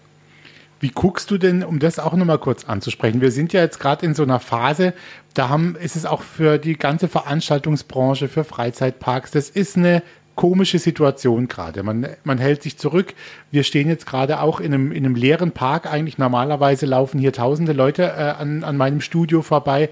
Wie 0.79 0.89
guckst 0.89 1.31
du 1.31 1.37
denn, 1.37 1.63
um 1.63 1.79
das 1.79 1.99
auch 1.99 2.13
nochmal 2.13 2.39
kurz 2.39 2.65
anzusprechen? 2.65 3.21
Wir 3.21 3.31
sind 3.31 3.53
ja 3.53 3.61
jetzt 3.61 3.79
gerade 3.79 4.05
in 4.05 4.13
so 4.13 4.23
einer 4.23 4.39
Phase, 4.39 4.93
da 5.33 5.49
haben, 5.49 5.75
ist 5.75 5.95
es 5.95 6.05
auch 6.05 6.21
für 6.21 6.57
die 6.57 6.77
ganze 6.77 7.07
Veranstaltungsbranche, 7.07 8.27
für 8.27 8.43
Freizeitparks, 8.43 9.31
das 9.31 9.49
ist 9.49 9.77
eine 9.77 10.03
komische 10.37 10.79
Situation 10.79 11.49
gerade. 11.49 11.83
Man, 11.83 12.07
man 12.23 12.37
hält 12.37 12.63
sich 12.63 12.77
zurück. 12.77 13.15
Wir 13.51 13.63
stehen 13.63 13.89
jetzt 13.89 14.05
gerade 14.05 14.39
auch 14.39 14.61
in 14.61 14.73
einem, 14.73 14.91
in 14.93 15.03
einem 15.03 15.15
leeren 15.15 15.51
Park. 15.51 15.91
Eigentlich 15.91 16.17
normalerweise 16.19 16.85
laufen 16.85 17.19
hier 17.19 17.33
tausende 17.33 17.73
Leute 17.73 18.03
äh, 18.03 18.39
an, 18.39 18.63
an 18.63 18.77
meinem 18.77 19.01
Studio 19.01 19.41
vorbei. 19.41 19.89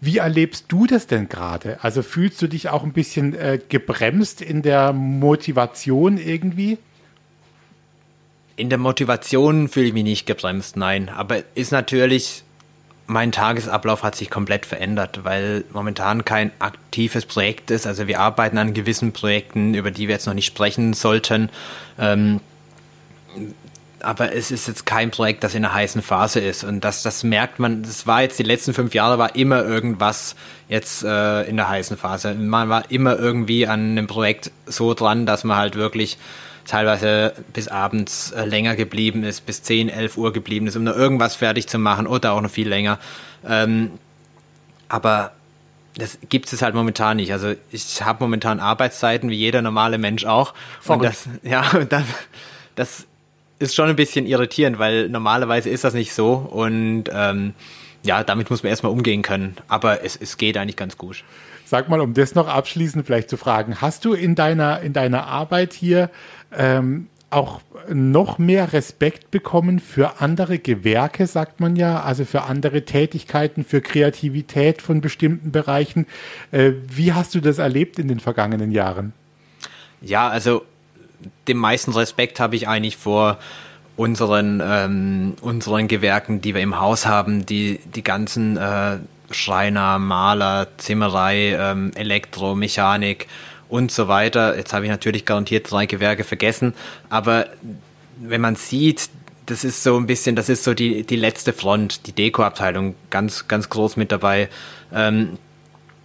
Wie 0.00 0.16
erlebst 0.16 0.64
du 0.68 0.86
das 0.86 1.06
denn 1.06 1.28
gerade? 1.28 1.78
Also 1.82 2.02
fühlst 2.02 2.42
du 2.42 2.48
dich 2.48 2.70
auch 2.70 2.82
ein 2.82 2.92
bisschen 2.92 3.34
äh, 3.34 3.60
gebremst 3.68 4.40
in 4.40 4.62
der 4.62 4.92
Motivation 4.92 6.18
irgendwie? 6.18 6.78
In 8.56 8.68
der 8.68 8.78
Motivation 8.78 9.68
fühle 9.68 9.86
ich 9.86 9.92
mich 9.92 10.04
nicht 10.04 10.26
gebremst, 10.26 10.76
nein. 10.76 11.08
Aber 11.08 11.42
ist 11.54 11.72
natürlich, 11.72 12.42
mein 13.06 13.32
Tagesablauf 13.32 14.02
hat 14.02 14.14
sich 14.14 14.30
komplett 14.30 14.66
verändert, 14.66 15.20
weil 15.24 15.64
momentan 15.72 16.24
kein 16.24 16.50
aktives 16.58 17.24
Projekt 17.26 17.70
ist. 17.70 17.86
Also 17.86 18.06
wir 18.06 18.20
arbeiten 18.20 18.58
an 18.58 18.74
gewissen 18.74 19.12
Projekten, 19.12 19.74
über 19.74 19.90
die 19.90 20.08
wir 20.08 20.14
jetzt 20.14 20.26
noch 20.26 20.34
nicht 20.34 20.46
sprechen 20.46 20.92
sollten. 20.92 21.50
Ähm, 21.98 22.40
aber 24.02 24.34
es 24.34 24.50
ist 24.50 24.68
jetzt 24.68 24.84
kein 24.84 25.10
Projekt, 25.10 25.44
das 25.44 25.54
in 25.54 25.64
einer 25.64 25.74
heißen 25.74 26.02
Phase 26.02 26.40
ist. 26.40 26.64
Und 26.64 26.82
das, 26.82 27.02
das 27.02 27.22
merkt 27.22 27.58
man, 27.58 27.82
das 27.82 28.06
war 28.06 28.22
jetzt 28.22 28.38
die 28.38 28.42
letzten 28.42 28.74
fünf 28.74 28.94
Jahre, 28.94 29.18
war 29.18 29.34
immer 29.36 29.64
irgendwas 29.64 30.34
jetzt 30.68 31.04
äh, 31.04 31.42
in 31.44 31.56
der 31.56 31.68
heißen 31.68 31.96
Phase. 31.96 32.34
Man 32.34 32.68
war 32.68 32.90
immer 32.90 33.18
irgendwie 33.18 33.66
an 33.66 33.92
einem 33.92 34.06
Projekt 34.06 34.50
so 34.66 34.94
dran, 34.94 35.26
dass 35.26 35.44
man 35.44 35.56
halt 35.56 35.76
wirklich 35.76 36.18
teilweise 36.72 37.34
bis 37.52 37.68
abends 37.68 38.32
äh, 38.32 38.46
länger 38.46 38.76
geblieben 38.76 39.24
ist, 39.24 39.44
bis 39.44 39.62
10, 39.62 39.90
11 39.90 40.16
Uhr 40.16 40.32
geblieben 40.32 40.66
ist, 40.66 40.74
um 40.74 40.84
noch 40.84 40.96
irgendwas 40.96 41.36
fertig 41.36 41.66
zu 41.66 41.78
machen 41.78 42.06
oder 42.06 42.32
auch 42.32 42.40
noch 42.40 42.50
viel 42.50 42.66
länger. 42.66 42.98
Ähm, 43.46 43.90
aber 44.88 45.32
das 45.98 46.16
gibt 46.30 46.50
es 46.50 46.62
halt 46.62 46.74
momentan 46.74 47.18
nicht. 47.18 47.30
Also 47.30 47.52
ich 47.72 48.02
habe 48.02 48.24
momentan 48.24 48.58
Arbeitszeiten, 48.58 49.28
wie 49.28 49.34
jeder 49.34 49.60
normale 49.60 49.98
Mensch 49.98 50.24
auch. 50.24 50.54
Und 50.86 51.04
das, 51.04 51.28
ja, 51.42 51.62
und 51.72 51.92
das, 51.92 52.04
das 52.74 53.04
ist 53.58 53.74
schon 53.74 53.90
ein 53.90 53.96
bisschen 53.96 54.24
irritierend, 54.24 54.78
weil 54.78 55.10
normalerweise 55.10 55.68
ist 55.68 55.84
das 55.84 55.92
nicht 55.92 56.14
so. 56.14 56.32
Und 56.32 57.04
ähm, 57.12 57.52
ja, 58.02 58.24
damit 58.24 58.48
muss 58.48 58.62
man 58.62 58.70
erstmal 58.70 58.92
umgehen 58.92 59.20
können. 59.20 59.56
Aber 59.68 60.02
es, 60.02 60.16
es 60.16 60.38
geht 60.38 60.56
eigentlich 60.56 60.76
ganz 60.76 60.96
gut. 60.96 61.22
Sag 61.66 61.90
mal, 61.90 62.00
um 62.00 62.14
das 62.14 62.34
noch 62.34 62.48
abschließend 62.48 63.04
vielleicht 63.04 63.28
zu 63.28 63.36
fragen, 63.36 63.82
hast 63.82 64.06
du 64.06 64.14
in 64.14 64.34
deiner, 64.34 64.80
in 64.80 64.94
deiner 64.94 65.26
Arbeit 65.26 65.74
hier 65.74 66.10
ähm, 66.56 67.08
auch 67.30 67.60
noch 67.88 68.38
mehr 68.38 68.72
Respekt 68.72 69.30
bekommen 69.30 69.80
für 69.80 70.20
andere 70.20 70.58
Gewerke, 70.58 71.26
sagt 71.26 71.60
man 71.60 71.76
ja, 71.76 72.02
also 72.02 72.24
für 72.24 72.42
andere 72.42 72.84
Tätigkeiten, 72.84 73.64
für 73.64 73.80
Kreativität 73.80 74.82
von 74.82 75.00
bestimmten 75.00 75.50
Bereichen. 75.50 76.06
Äh, 76.50 76.72
wie 76.88 77.12
hast 77.12 77.34
du 77.34 77.40
das 77.40 77.58
erlebt 77.58 77.98
in 77.98 78.08
den 78.08 78.20
vergangenen 78.20 78.70
Jahren? 78.70 79.12
Ja, 80.02 80.28
also 80.28 80.64
den 81.48 81.56
meisten 81.56 81.92
Respekt 81.92 82.40
habe 82.40 82.56
ich 82.56 82.68
eigentlich 82.68 82.96
vor 82.96 83.38
unseren, 83.96 84.62
ähm, 84.64 85.34
unseren 85.40 85.88
Gewerken, 85.88 86.40
die 86.40 86.54
wir 86.54 86.62
im 86.62 86.80
Haus 86.80 87.06
haben, 87.06 87.46
die, 87.46 87.80
die 87.94 88.02
ganzen 88.02 88.56
äh, 88.56 88.98
Schreiner, 89.30 89.98
Maler, 89.98 90.68
Zimmerei, 90.76 91.56
ähm, 91.58 91.92
Elektro, 91.94 92.54
Mechanik, 92.54 93.26
und 93.72 93.90
so 93.90 94.06
weiter. 94.06 94.56
Jetzt 94.56 94.74
habe 94.74 94.84
ich 94.84 94.90
natürlich 94.90 95.24
garantiert 95.24 95.70
drei 95.70 95.86
Gewerke 95.86 96.24
vergessen, 96.24 96.74
aber 97.08 97.46
wenn 98.20 98.42
man 98.42 98.54
sieht, 98.54 99.08
das 99.46 99.64
ist 99.64 99.82
so 99.82 99.96
ein 99.96 100.06
bisschen, 100.06 100.36
das 100.36 100.48
ist 100.48 100.62
so 100.62 100.74
die, 100.74 101.04
die 101.04 101.16
letzte 101.16 101.52
Front, 101.52 102.06
die 102.06 102.12
Deko-Abteilung, 102.12 102.94
ganz, 103.10 103.48
ganz 103.48 103.70
groß 103.70 103.96
mit 103.96 104.12
dabei. 104.12 104.50
Ähm, 104.94 105.38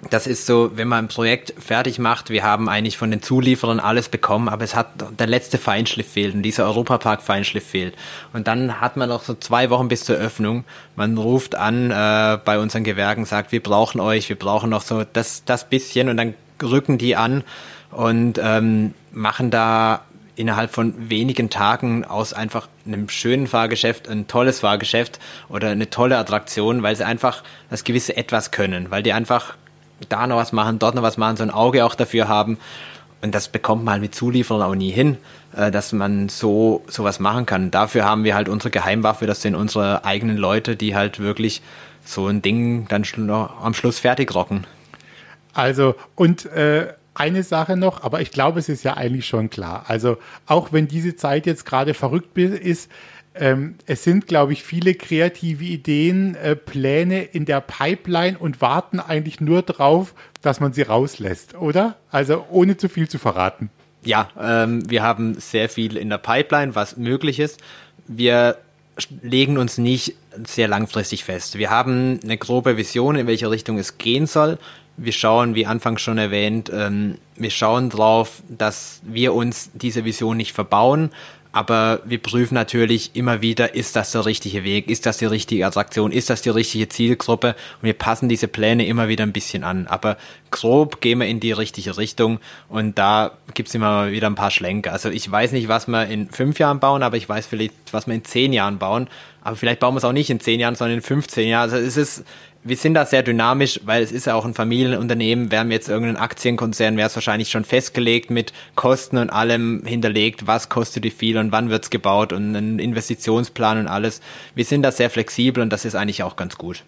das 0.09 0.27
ist 0.27 0.45
so, 0.45 0.71
wenn 0.75 0.87
man 0.87 1.05
ein 1.05 1.07
Projekt 1.07 1.53
fertig 1.57 1.99
macht, 1.99 2.29
wir 2.29 2.43
haben 2.43 2.69
eigentlich 2.69 2.97
von 2.97 3.11
den 3.11 3.21
Zulieferern 3.21 3.79
alles 3.79 4.09
bekommen, 4.09 4.47
aber 4.47 4.63
es 4.63 4.75
hat 4.75 4.87
der 5.19 5.27
letzte 5.27 5.57
Feinschliff 5.57 6.09
fehlt 6.09 6.35
und 6.35 6.43
dieser 6.43 6.65
Europapark-Feinschliff 6.65 7.65
fehlt. 7.65 7.95
Und 8.31 8.47
dann 8.47 8.79
hat 8.79 8.95
man 8.95 9.09
noch 9.09 9.23
so 9.23 9.33
zwei 9.33 9.69
Wochen 9.69 9.87
bis 9.89 10.05
zur 10.05 10.15
Öffnung. 10.15 10.63
Man 10.95 11.17
ruft 11.17 11.55
an 11.55 11.91
äh, 11.91 12.39
bei 12.45 12.59
unseren 12.59 12.83
Gewerken, 12.83 13.25
sagt, 13.25 13.51
wir 13.51 13.61
brauchen 13.61 13.99
euch, 13.99 14.29
wir 14.29 14.37
brauchen 14.37 14.69
noch 14.69 14.83
so 14.83 15.03
das, 15.03 15.43
das 15.43 15.67
bisschen 15.67 16.09
und 16.09 16.17
dann 16.17 16.35
rücken 16.61 16.97
die 16.97 17.15
an 17.15 17.43
und 17.91 18.39
ähm, 18.41 18.93
machen 19.11 19.51
da 19.51 20.01
innerhalb 20.37 20.71
von 20.71 21.09
wenigen 21.09 21.49
Tagen 21.49 22.05
aus 22.05 22.33
einfach 22.33 22.67
einem 22.85 23.09
schönen 23.09 23.47
Fahrgeschäft 23.47 24.07
ein 24.07 24.27
tolles 24.27 24.59
Fahrgeschäft 24.59 25.19
oder 25.49 25.69
eine 25.69 25.89
tolle 25.89 26.17
Attraktion, 26.17 26.83
weil 26.83 26.95
sie 26.95 27.05
einfach 27.05 27.43
das 27.69 27.83
gewisse 27.83 28.15
etwas 28.15 28.51
können, 28.51 28.91
weil 28.91 29.03
die 29.03 29.13
einfach 29.13 29.55
da 30.09 30.27
noch 30.27 30.37
was 30.37 30.53
machen, 30.53 30.77
dort 30.77 30.93
noch 30.93 31.01
was 31.01 31.17
machen, 31.17 31.37
so 31.37 31.43
ein 31.43 31.49
Auge 31.49 31.83
auch 31.83 31.95
dafür 31.95 32.27
haben. 32.27 32.59
Und 33.23 33.33
das 33.33 33.47
bekommt 33.47 33.83
man 33.83 33.93
halt 33.93 34.03
mit 34.03 34.13
Zulieferern 34.13 34.61
auch 34.61 34.75
nie 34.75 34.91
hin, 34.91 35.17
äh, 35.55 35.71
dass 35.71 35.91
man 35.91 36.29
so 36.29 36.83
sowas 36.87 37.19
machen 37.19 37.47
kann. 37.47 37.71
Dafür 37.71 38.05
haben 38.05 38.23
wir 38.23 38.35
halt 38.35 38.47
unsere 38.47 38.69
Geheimwaffe, 38.69 39.25
das 39.25 39.41
sind 39.41 39.55
unsere 39.55 40.05
eigenen 40.05 40.37
Leute, 40.37 40.75
die 40.75 40.95
halt 40.95 41.19
wirklich 41.19 41.63
so 42.05 42.27
ein 42.27 42.43
Ding 42.43 42.87
dann 42.87 43.03
am 43.29 43.73
Schluss 43.73 43.97
fertig 43.97 44.33
rocken. 44.35 44.67
Also, 45.57 45.95
und 46.13 46.45
äh, 46.45 46.93
eine 47.15 47.41
Sache 47.41 47.77
noch, 47.77 48.03
aber 48.03 48.21
ich 48.21 48.29
glaube, 48.29 48.59
es 48.59 48.69
ist 48.69 48.83
ja 48.83 48.95
eigentlich 48.95 49.25
schon 49.25 49.49
klar. 49.49 49.85
Also, 49.87 50.17
auch 50.45 50.71
wenn 50.71 50.87
diese 50.87 51.15
Zeit 51.15 51.47
jetzt 51.47 51.65
gerade 51.65 51.95
verrückt 51.95 52.37
ist, 52.37 52.91
ähm, 53.33 53.73
es 53.87 54.03
sind, 54.03 54.27
glaube 54.27 54.53
ich, 54.53 54.61
viele 54.61 54.93
kreative 54.93 55.63
Ideen, 55.63 56.35
äh, 56.35 56.55
Pläne 56.55 57.23
in 57.23 57.45
der 57.45 57.61
Pipeline 57.61 58.37
und 58.37 58.61
warten 58.61 58.99
eigentlich 58.99 59.41
nur 59.41 59.63
drauf, 59.63 60.13
dass 60.43 60.59
man 60.59 60.73
sie 60.73 60.83
rauslässt, 60.83 61.55
oder? 61.55 61.95
Also, 62.11 62.45
ohne 62.51 62.77
zu 62.77 62.87
viel 62.87 63.09
zu 63.09 63.17
verraten. 63.17 63.71
Ja, 64.03 64.29
ähm, 64.39 64.87
wir 64.87 65.01
haben 65.01 65.39
sehr 65.39 65.69
viel 65.69 65.97
in 65.97 66.09
der 66.11 66.19
Pipeline, 66.19 66.75
was 66.75 66.97
möglich 66.97 67.39
ist. 67.39 67.59
Wir 68.07 68.57
legen 69.23 69.57
uns 69.57 69.79
nicht 69.79 70.13
sehr 70.45 70.67
langfristig 70.67 71.23
fest. 71.23 71.57
Wir 71.57 71.71
haben 71.71 72.19
eine 72.23 72.37
grobe 72.37 72.77
Vision, 72.77 73.15
in 73.15 73.25
welche 73.25 73.49
Richtung 73.49 73.79
es 73.79 73.97
gehen 73.97 74.27
soll 74.27 74.59
wir 74.97 75.11
schauen, 75.13 75.55
wie 75.55 75.65
anfangs 75.65 76.01
schon 76.01 76.17
erwähnt, 76.17 76.71
ähm, 76.73 77.17
wir 77.35 77.51
schauen 77.51 77.89
drauf, 77.89 78.41
dass 78.49 78.99
wir 79.03 79.33
uns 79.33 79.69
diese 79.73 80.03
Vision 80.03 80.37
nicht 80.37 80.53
verbauen, 80.53 81.11
aber 81.57 82.01
wir 82.05 82.21
prüfen 82.21 82.53
natürlich 82.53 83.15
immer 83.15 83.41
wieder, 83.41 83.73
ist 83.73 83.95
das 83.95 84.11
der 84.11 84.27
richtige 84.27 84.63
Weg, 84.63 84.89
ist 84.89 85.07
das 85.07 85.17
die 85.17 85.25
richtige 85.25 85.65
Attraktion, 85.65 86.11
ist 86.11 86.29
das 86.29 86.43
die 86.43 86.49
richtige 86.49 86.87
Zielgruppe 86.87 87.55
und 87.81 87.83
wir 87.83 87.93
passen 87.93 88.29
diese 88.29 88.47
Pläne 88.47 88.85
immer 88.85 89.07
wieder 89.07 89.23
ein 89.23 89.33
bisschen 89.33 89.63
an. 89.63 89.87
Aber 89.87 90.17
grob 90.51 91.01
gehen 91.01 91.19
wir 91.19 91.27
in 91.27 91.39
die 91.39 91.53
richtige 91.53 91.97
Richtung 91.97 92.39
und 92.69 92.99
da 92.99 93.31
gibt's 93.55 93.73
immer 93.73 94.11
wieder 94.11 94.27
ein 94.27 94.35
paar 94.35 94.51
Schlenker. 94.51 94.91
Also 94.91 95.09
ich 95.09 95.31
weiß 95.31 95.51
nicht, 95.51 95.67
was 95.67 95.87
wir 95.87 96.05
in 96.07 96.29
fünf 96.29 96.59
Jahren 96.59 96.79
bauen, 96.79 97.01
aber 97.01 97.17
ich 97.17 97.27
weiß 97.27 97.47
vielleicht, 97.47 97.73
was 97.91 98.05
wir 98.05 98.13
in 98.13 98.23
zehn 98.23 98.53
Jahren 98.53 98.77
bauen. 98.77 99.07
Aber 99.41 99.55
vielleicht 99.55 99.79
bauen 99.79 99.95
wir 99.95 99.99
es 99.99 100.03
auch 100.03 100.11
nicht 100.11 100.29
in 100.29 100.39
zehn 100.39 100.59
Jahren, 100.59 100.75
sondern 100.75 100.97
in 100.97 101.03
15 101.03 101.47
Jahren. 101.47 101.71
Also 101.71 101.77
es 101.77 101.97
ist 101.97 102.23
wir 102.67 102.77
sind 102.77 102.93
da 102.93 103.05
sehr 103.05 103.23
dynamisch, 103.23 103.79
weil 103.85 104.03
es 104.03 104.11
ist 104.11 104.25
ja 104.25 104.35
auch 104.35 104.45
ein 104.45 104.53
Familienunternehmen. 104.53 105.51
Wir 105.51 105.63
jetzt 105.65 105.89
irgendein 105.89 106.17
Aktienkonzern, 106.17 106.97
wäre 106.97 107.07
es 107.07 107.15
wahrscheinlich 107.15 107.49
schon 107.49 107.63
festgelegt 107.63 108.29
mit 108.29 108.53
Kosten 108.75 109.17
und 109.17 109.29
allem 109.29 109.83
hinterlegt, 109.85 110.47
was 110.47 110.69
kostet 110.69 111.03
wie 111.03 111.09
viel 111.09 111.37
und 111.37 111.51
wann 111.51 111.69
wird's 111.69 111.89
gebaut 111.89 112.33
und 112.33 112.55
ein 112.55 112.79
Investitionsplan 112.79 113.79
und 113.79 113.87
alles. 113.87 114.21
Wir 114.55 114.65
sind 114.65 114.83
da 114.83 114.91
sehr 114.91 115.09
flexibel 115.09 115.63
und 115.63 115.71
das 115.71 115.85
ist 115.85 115.95
eigentlich 115.95 116.23
auch 116.23 116.35
ganz 116.35 116.57
gut. 116.57 116.83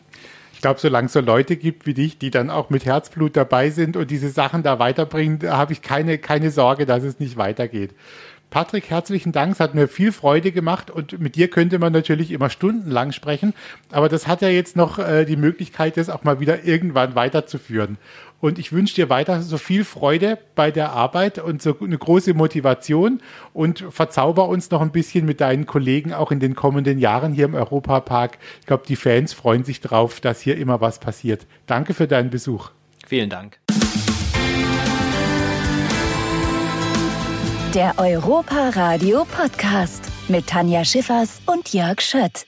Ich 0.53 0.61
glaube, 0.61 0.79
solange 0.81 1.05
es 1.05 1.13
so 1.13 1.21
Leute 1.21 1.55
gibt 1.55 1.85
wie 1.85 1.93
dich, 1.93 2.17
die 2.17 2.31
dann 2.31 2.49
auch 2.49 2.69
mit 2.69 2.85
Herzblut 2.85 3.37
dabei 3.37 3.69
sind 3.69 3.95
und 3.95 4.11
diese 4.11 4.29
Sachen 4.29 4.61
da 4.61 4.77
weiterbringen, 4.77 5.39
habe 5.49 5.71
ich 5.71 5.81
keine, 5.81 6.17
keine 6.17 6.51
Sorge, 6.51 6.85
dass 6.85 7.03
es 7.03 7.17
nicht 7.19 7.37
weitergeht. 7.37 7.91
Patrick, 8.49 8.89
herzlichen 8.89 9.31
Dank. 9.31 9.53
Es 9.53 9.59
hat 9.59 9.75
mir 9.75 9.87
viel 9.87 10.11
Freude 10.11 10.51
gemacht 10.51 10.89
und 10.89 11.19
mit 11.19 11.35
dir 11.35 11.49
könnte 11.49 11.77
man 11.77 11.93
natürlich 11.93 12.31
immer 12.31 12.49
stundenlang 12.49 13.11
sprechen, 13.11 13.53
aber 13.91 14.09
das 14.09 14.27
hat 14.27 14.41
ja 14.41 14.49
jetzt 14.49 14.75
noch 14.75 14.97
äh, 14.97 15.25
die 15.25 15.37
Möglichkeit, 15.37 15.97
das 15.97 16.09
auch 16.09 16.23
mal 16.23 16.39
wieder 16.39 16.63
irgendwann 16.63 17.15
weiterzuführen. 17.15 17.97
Und 18.41 18.57
ich 18.57 18.71
wünsche 18.71 18.95
dir 18.95 19.09
weiter 19.09 19.41
so 19.41 19.57
viel 19.57 19.83
Freude 19.83 20.37
bei 20.55 20.71
der 20.71 20.93
Arbeit 20.93 21.39
und 21.39 21.61
so 21.61 21.75
eine 21.79 21.97
große 21.97 22.33
Motivation 22.33 23.21
und 23.53 23.83
verzauber 23.89 24.47
uns 24.47 24.71
noch 24.71 24.81
ein 24.81 24.91
bisschen 24.91 25.25
mit 25.25 25.41
deinen 25.41 25.65
Kollegen 25.65 26.13
auch 26.13 26.31
in 26.31 26.39
den 26.39 26.55
kommenden 26.55 26.99
Jahren 26.99 27.33
hier 27.33 27.45
im 27.45 27.53
Europapark. 27.53 28.37
Ich 28.61 28.65
glaube, 28.65 28.83
die 28.87 28.95
Fans 28.95 29.33
freuen 29.33 29.65
sich 29.65 29.81
drauf, 29.81 30.21
dass 30.21 30.41
hier 30.41 30.57
immer 30.57 30.79
was 30.79 30.99
passiert. 30.99 31.45
Danke 31.67 31.93
für 31.93 32.07
deinen 32.07 32.29
Besuch. 32.29 32.71
Vielen 33.05 33.29
Dank. 33.29 33.59
Der 37.75 37.93
Europa 37.99 38.69
Radio 38.69 39.25
Podcast 39.25 40.01
mit 40.27 40.47
Tanja 40.47 40.83
Schiffers 40.83 41.39
und 41.45 41.71
Jörg 41.71 42.01
Schött. 42.01 42.47